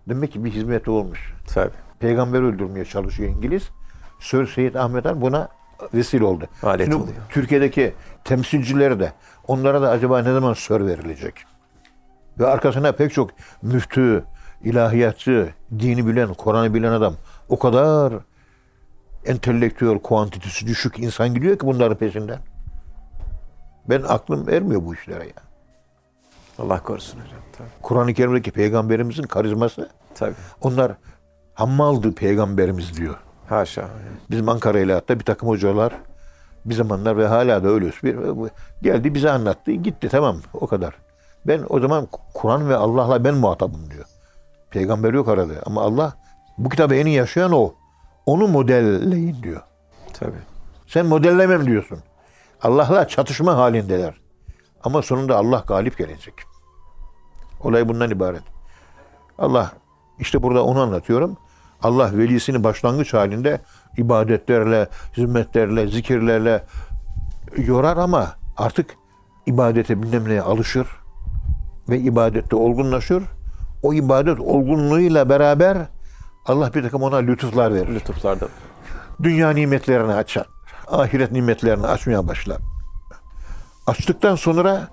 Demek 0.09 0.33
ki 0.33 0.45
bir 0.45 0.51
hizmeti 0.51 0.91
olmuş. 0.91 1.35
Tabii. 1.55 1.71
Peygamberi 2.01 2.45
öldürmeye 2.45 2.85
çalışıyor 2.85 3.31
İngiliz. 3.31 3.71
Sir 4.21 4.47
Seyit 4.47 4.77
Ahmet 4.77 5.05
Han 5.05 5.21
buna 5.21 5.49
vesile 5.95 6.25
oldu. 6.25 6.45
Alet 6.63 6.87
Şimdi 6.87 7.03
oluyor. 7.03 7.17
Türkiye'deki 7.29 7.95
temsilcileri 8.25 9.01
de 9.01 9.13
onlara 9.47 9.83
da 9.83 9.91
acaba 9.91 10.23
ne 10.23 10.33
zaman 10.33 10.53
sör 10.53 10.87
verilecek? 10.87 11.35
Ve 12.39 12.47
arkasına 12.47 12.93
pek 12.93 13.13
çok 13.13 13.31
müftü, 13.63 14.25
ilahiyatçı, 14.65 15.55
dini 15.79 16.07
bilen, 16.07 16.35
Kur'an'ı 16.35 16.75
bilen 16.75 16.93
adam 16.93 17.15
o 17.49 17.59
kadar 17.59 18.13
entelektüel 19.27 19.99
kuantitesi 19.99 20.67
düşük 20.67 20.99
insan 20.99 21.35
gidiyor 21.35 21.59
ki 21.59 21.67
bunların 21.67 21.97
peşinden. 21.97 22.39
Ben 23.89 24.03
aklım 24.09 24.49
ermiyor 24.49 24.85
bu 24.85 24.95
işlere 24.95 25.25
ya. 25.25 25.33
Allah 26.59 26.83
korusun 26.83 27.21
hocam. 27.21 27.69
Kur'an-ı 27.83 28.15
Kerim'deki 28.15 28.51
peygamberimizin 28.51 29.23
karizması 29.23 29.91
Tabii. 30.15 30.35
onlar 30.61 30.93
hammaldı 31.55 32.15
peygamberimiz 32.15 32.97
diyor. 32.97 33.17
Haşa. 33.51 33.89
Bizim 34.31 34.49
Ankara 34.49 34.79
ile 34.79 34.95
hatta 34.95 35.21
bir 35.21 35.25
takım 35.25 35.49
hocalar 35.49 35.93
bir 36.65 36.75
zamanlar 36.75 37.17
ve 37.17 37.27
hala 37.27 37.65
da 37.65 37.69
öyle 37.69 37.87
bir 37.87 38.17
geldi 38.83 39.15
bize 39.15 39.31
anlattı 39.31 39.73
gitti 39.73 40.09
tamam 40.09 40.37
o 40.55 40.67
kadar. 40.67 40.95
Ben 41.47 41.65
o 41.69 41.81
zaman 41.81 42.09
Kur'an 42.35 42.69
ve 42.69 42.77
Allah'la 42.77 43.25
ben 43.25 43.35
muhatabım 43.35 43.91
diyor. 43.91 44.05
Peygamber 44.71 45.15
yok 45.15 45.29
arada 45.29 45.55
ama 45.67 45.83
Allah 45.83 46.17
bu 46.59 46.69
kitabı 46.69 46.95
en 46.95 47.07
iyi 47.07 47.17
yaşayan 47.17 47.53
o. 47.53 47.75
Onu 48.27 48.49
modelleyin 48.49 49.43
diyor. 49.43 49.63
Tabii. 50.13 50.43
Sen 50.87 51.07
modellemem 51.07 51.67
diyorsun. 51.67 51.99
Allah'la 52.63 53.09
çatışma 53.09 53.57
halindeler. 53.57 54.15
Ama 54.85 55.03
sonunda 55.03 55.37
Allah 55.37 55.65
galip 55.67 55.99
gelecek. 55.99 56.35
Olay 57.61 57.89
bundan 57.89 58.11
ibaret. 58.11 58.43
Allah 59.39 59.73
işte 60.19 60.43
burada 60.43 60.65
onu 60.65 60.81
anlatıyorum. 60.81 61.37
Allah 61.83 62.11
velisini 62.17 62.65
başlangıç 62.65 63.15
halinde 63.15 63.61
ibadetlerle, 63.97 64.89
hizmetlerle, 65.17 65.89
zikirlerle 65.89 66.65
yorar 67.57 67.97
ama 67.97 68.27
artık 68.57 68.97
ibadete 69.47 70.03
bilmem 70.03 70.29
neye 70.29 70.43
alışır 70.43 70.87
ve 71.89 71.99
ibadette 71.99 72.57
olgunlaşır. 72.57 73.23
O 73.83 73.95
ibadet 73.95 74.41
olgunluğuyla 74.41 75.29
beraber 75.29 75.79
Allah 76.47 76.75
bir 76.75 76.83
takım 76.83 77.03
ona 77.03 77.17
lütuflar 77.17 77.75
verir 77.75 77.95
Lütuflarda. 77.95 78.49
dünya 79.23 79.51
nimetlerini 79.51 80.13
açar. 80.13 80.47
Ahiret 80.89 81.33
nimetlerini 81.33 81.87
açmaya 81.87 82.29
başlar. 82.29 82.59
Açtıktan 83.87 84.35
sonra 84.35 84.89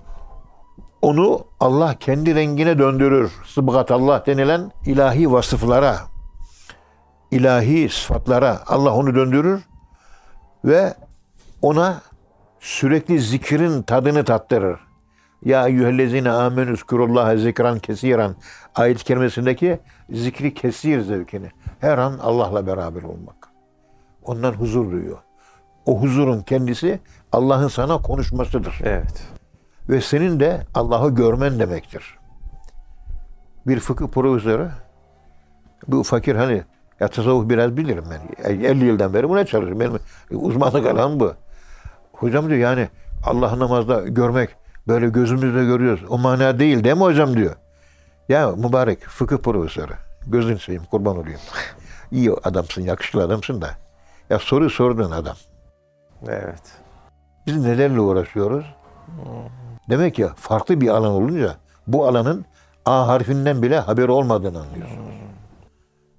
onu 1.01 1.45
Allah 1.59 1.95
kendi 1.99 2.35
rengine 2.35 2.79
döndürür. 2.79 3.31
Sıbgat 3.45 3.91
Allah 3.91 4.23
denilen 4.25 4.71
ilahi 4.85 5.31
vasıflara, 5.31 5.97
ilahi 7.31 7.89
sıfatlara 7.89 8.59
Allah 8.67 8.93
onu 8.93 9.15
döndürür 9.15 9.61
ve 10.65 10.93
ona 11.61 12.01
sürekli 12.59 13.19
zikrin 13.19 13.81
tadını 13.81 14.23
tattırır. 14.23 14.79
Ya 15.45 15.67
eyyühellezine 15.67 16.31
amenü 16.31 16.77
zkurullaha 16.77 17.37
zikran 17.37 17.79
kesiran 17.79 18.35
ayet-i 18.75 19.03
kerimesindeki 19.03 19.79
zikri 20.09 20.53
kesir 20.53 21.01
zevkini. 21.01 21.51
Her 21.79 21.97
an 21.97 22.19
Allah'la 22.21 22.67
beraber 22.67 23.03
olmak. 23.03 23.35
Ondan 24.23 24.53
huzur 24.53 24.91
duyuyor. 24.91 25.17
O 25.85 26.01
huzurun 26.01 26.41
kendisi 26.41 26.99
Allah'ın 27.31 27.67
sana 27.67 28.01
konuşmasıdır. 28.01 28.79
Evet. 28.83 29.27
Ve 29.89 30.01
senin 30.01 30.39
de 30.39 30.61
Allah'ı 30.73 31.15
görmen 31.15 31.59
demektir. 31.59 32.17
Bir 33.67 33.79
fıkıh 33.79 34.07
profesörü, 34.07 34.69
bu 35.87 36.03
fakir 36.03 36.35
hani 36.35 36.63
ya 36.99 37.07
tasavvuf 37.07 37.49
biraz 37.49 37.77
bilirim 37.77 38.03
ben. 38.11 38.53
50 38.53 38.85
yıldan 38.85 39.13
beri 39.13 39.29
buna 39.29 39.45
çalışıyorum. 39.45 39.79
Benim 39.79 39.99
uzmanlık 40.41 40.85
alanım 40.85 41.19
bu. 41.19 41.33
Hocam 42.13 42.49
diyor 42.49 42.59
yani 42.59 42.89
Allah 43.23 43.59
namazda 43.59 44.01
görmek 44.07 44.49
Böyle 44.87 45.09
gözümüzle 45.09 45.65
görüyoruz. 45.65 46.03
O 46.09 46.17
mana 46.17 46.59
değil 46.59 46.83
değil 46.83 46.95
mi 46.95 47.01
hocam 47.01 47.35
diyor. 47.37 47.55
Ya 48.29 48.51
mübarek 48.51 49.03
fıkıh 49.03 49.37
profesörü. 49.37 49.93
Gözün 50.27 50.57
seveyim 50.57 50.83
kurban 50.91 51.17
olayım. 51.17 51.39
İyi 52.11 52.31
adamsın, 52.43 52.81
yakışıklı 52.81 53.23
adamsın 53.23 53.61
da. 53.61 53.69
Ya 54.29 54.39
soru 54.39 54.69
sordun 54.69 55.11
adam. 55.11 55.35
Evet. 56.27 56.63
Biz 57.47 57.57
nelerle 57.57 57.99
uğraşıyoruz? 57.99 58.65
Demek 59.89 60.19
ya 60.19 60.29
farklı 60.35 60.81
bir 60.81 60.87
alan 60.87 61.11
olunca 61.11 61.55
bu 61.87 62.07
alanın 62.07 62.45
A 62.85 63.07
harfinden 63.07 63.61
bile 63.61 63.79
haberi 63.79 64.11
olmadığını 64.11 64.59
anlıyorsunuz. 64.59 65.06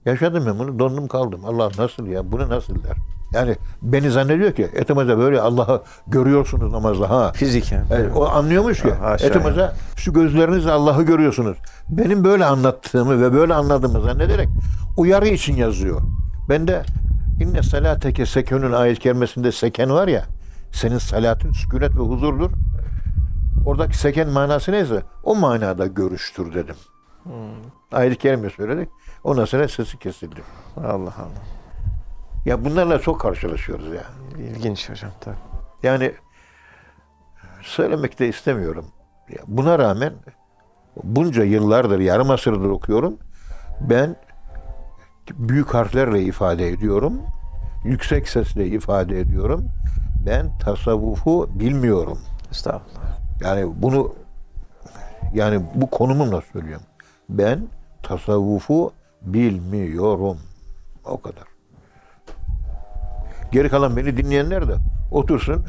Yaşadım 0.05 0.45
ben 0.47 0.59
bunu, 0.59 0.79
dondum 0.79 1.09
kaldım. 1.09 1.41
Allah 1.45 1.71
nasıl 1.79 2.07
ya, 2.07 2.33
bunu 2.33 2.49
nasıl 2.49 2.75
der? 2.75 2.97
Yani 3.33 3.57
beni 3.83 4.11
zannediyor 4.11 4.53
ki 4.53 4.69
etimize 4.75 5.19
böyle 5.19 5.41
Allah'ı 5.41 5.83
görüyorsunuz 6.07 6.73
namazda 6.73 7.11
ha. 7.11 7.33
Fiziken. 7.33 7.85
Evet, 7.91 8.13
o 8.17 8.29
anlıyormuş 8.29 8.83
ki 8.83 8.91
Ha, 8.91 9.15
etimize 9.15 9.73
şu 9.97 10.13
gözlerinizle 10.13 10.71
Allah'ı 10.71 11.03
görüyorsunuz. 11.03 11.57
Benim 11.89 12.25
böyle 12.25 12.45
anlattığımı 12.45 13.23
ve 13.23 13.33
böyle 13.33 13.55
anladığımı 13.55 14.01
zannederek 14.01 14.49
uyarı 14.97 15.29
için 15.29 15.57
yazıyor. 15.57 16.01
Ben 16.49 16.69
de 16.69 16.83
inne 17.41 17.63
salateke 17.63 18.27
sekenün 18.27 18.73
ayet 18.73 18.99
kerimesinde 18.99 19.53
seken 19.53 19.91
var 19.91 20.09
ya 20.09 20.25
senin 20.73 20.99
salatın 20.99 21.53
sükunet 21.53 21.97
ve 21.97 22.01
huzurdur. 22.01 22.51
Oradaki 23.67 23.99
seken 23.99 24.29
manası 24.29 24.73
neyse 24.73 25.03
o 25.25 25.35
manada 25.35 25.87
görüştür 25.87 26.55
dedim. 26.55 26.77
Ayet-i 27.93 28.17
kerime 28.19 28.51
söyledik. 28.51 28.89
Ondan 29.25 29.45
sonra 29.45 29.69
sesi 29.69 29.99
kesildi. 29.99 30.43
Allah 30.77 30.93
Allah. 30.95 31.43
Ya 32.45 32.65
bunlarla 32.65 32.99
çok 32.99 33.21
karşılaşıyoruz 33.21 33.95
ya. 33.95 34.05
İlginç 34.39 34.91
hocam 34.91 35.11
tabii. 35.21 35.37
Yani 35.83 36.13
söylemek 37.63 38.19
de 38.19 38.29
istemiyorum. 38.29 38.87
Buna 39.47 39.79
rağmen 39.79 40.13
bunca 41.05 41.45
yıllardır, 41.45 41.99
yarım 41.99 42.31
asırdır 42.31 42.71
okuyorum. 42.71 43.19
Ben 43.81 44.17
büyük 45.35 45.75
harflerle 45.75 46.23
ifade 46.23 46.69
ediyorum. 46.69 47.23
Yüksek 47.85 48.29
sesle 48.29 48.67
ifade 48.67 49.21
ediyorum. 49.21 49.69
Ben 50.27 50.59
tasavvufu 50.59 51.49
bilmiyorum. 51.55 52.19
Estağfurullah. 52.51 53.19
Yani 53.41 53.83
bunu 53.83 54.15
yani 55.35 55.61
bu 55.75 55.91
konumumla 55.91 56.43
söylüyorum. 56.53 56.87
Ben 57.29 57.69
tasavvufu 58.03 58.93
bilmiyorum. 59.23 60.39
O 61.05 61.21
kadar. 61.21 61.45
Geri 63.53 63.69
kalan 63.69 63.97
beni 63.97 64.17
dinleyenler 64.17 64.69
de 64.69 64.77
otursun. 65.11 65.65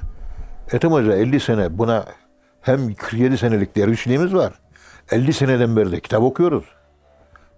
Ethem 0.71 0.91
Hoca 0.91 1.15
50 1.15 1.39
sene 1.39 1.77
buna 1.77 2.05
hem 2.61 2.93
47 2.93 3.37
senelik 3.37 3.75
dervişliğimiz 3.75 4.33
var. 4.33 4.53
50 5.11 5.33
seneden 5.33 5.75
beri 5.75 5.91
de 5.91 5.99
kitap 5.99 6.23
okuyoruz. 6.23 6.65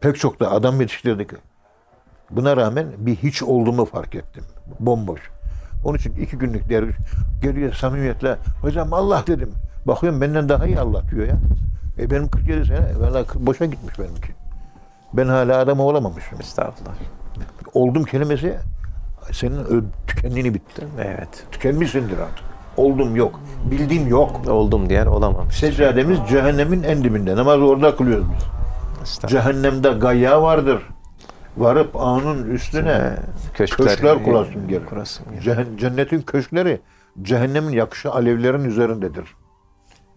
Pek 0.02 0.20
çok 0.20 0.39
da 0.39 0.52
adam 0.52 0.82
yetiştirdik. 0.82 1.32
Buna 2.32 2.58
rağmen 2.58 2.88
bir 2.98 3.16
hiç 3.16 3.44
olduğumu 3.44 3.86
fark 3.86 4.16
ettim. 4.16 4.44
Bomboş. 4.80 5.22
Onun 5.84 5.98
için 5.98 6.16
iki 6.16 6.38
günlük 6.38 6.70
derviş 6.70 6.96
geliyor 7.42 7.74
samimiyetle. 7.74 8.38
Hocam 8.62 8.94
Allah 8.94 9.24
dedim. 9.28 9.52
Bakıyorum 9.88 10.22
benden 10.22 10.50
daha 10.50 10.68
iyi 10.68 10.80
Allah 10.80 11.04
diyor 11.12 11.28
ya. 11.28 11.38
E 12.00 12.10
benim 12.10 12.28
47 12.28 12.66
sene 12.66 13.00
valla 13.00 13.26
boşa 13.36 13.66
gitmiş 13.66 14.00
benimki. 14.00 14.41
Ben 15.14 15.28
hala 15.28 15.57
adam 15.57 15.80
olamamışım. 15.80 16.39
Estağfurullah. 16.39 16.93
Oldum 17.74 18.03
kelimesi 18.03 18.57
senin 19.32 19.88
tükendiğini 20.07 20.53
bitti. 20.53 20.88
Evet. 20.97 21.45
Tükenmişsindir 21.51 22.18
artık. 22.20 22.45
Oldum 22.78 23.16
yok. 23.16 23.39
Bildiğim 23.72 24.07
yok. 24.07 24.47
Oldum 24.47 24.89
diyen 24.89 25.05
olamamış. 25.05 25.55
Seccademiz 25.55 26.20
cehennemin 26.30 26.84
en 26.84 27.03
dibinde. 27.03 27.36
Namazı 27.36 27.64
orada 27.64 27.95
kılıyoruz 27.95 28.26
biz. 28.36 29.20
Cehennemde 29.30 29.89
gayya 29.89 30.41
vardır. 30.41 30.82
Varıp 31.57 31.95
anın 31.95 32.51
üstüne 32.51 33.16
köşkler, 33.53 33.88
köşkler 33.88 34.24
kurasın 34.24 34.68
gelir. 34.68 34.86
Kurasın 34.86 35.26
gelir. 35.32 35.78
Cennetin 35.78 36.22
köşkleri 36.22 36.82
cehennemin 37.22 37.74
yakışı 37.74 38.12
alevlerin 38.12 38.64
üzerindedir. 38.64 39.26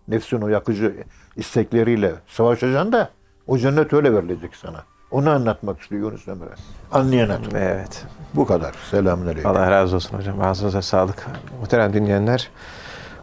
Nefsin 0.08 0.40
o 0.40 0.48
yakıcı 0.48 0.94
istekleriyle 1.36 2.12
savaşacaksın 2.26 2.92
da 2.92 3.10
o 3.46 3.58
cennet 3.58 3.92
öyle 3.92 4.14
verilecek 4.14 4.56
sana. 4.56 4.82
Onu 5.10 5.30
anlatmak 5.30 5.80
istiyor 5.80 6.02
Yunus 6.02 6.28
Emre. 6.28 6.48
Anlayan 6.92 7.28
adam. 7.28 7.56
Evet. 7.56 8.04
Bu 8.34 8.46
kadar. 8.46 8.74
Selamünaleyküm. 8.90 9.50
Allah 9.50 9.70
razı 9.70 9.96
olsun 9.96 10.18
hocam. 10.18 10.40
Ağzınıza 10.42 10.82
sağlık. 10.82 11.26
Muhterem 11.60 11.92
dinleyenler, 11.92 12.50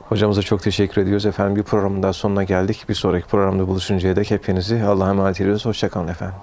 hocamıza 0.09 0.41
çok 0.41 0.63
teşekkür 0.63 1.01
ediyoruz. 1.01 1.25
Efendim 1.25 1.55
bir 1.55 1.63
programın 1.63 2.03
daha 2.03 2.13
sonuna 2.13 2.43
geldik. 2.43 2.85
Bir 2.89 2.93
sonraki 2.93 3.27
programda 3.27 3.67
buluşuncaya 3.67 4.15
dek 4.15 4.31
hepinizi 4.31 4.83
Allah'a 4.83 5.09
emanet 5.09 5.41
ediyoruz. 5.41 5.65
Hoşçakalın 5.65 6.07
efendim. 6.07 6.35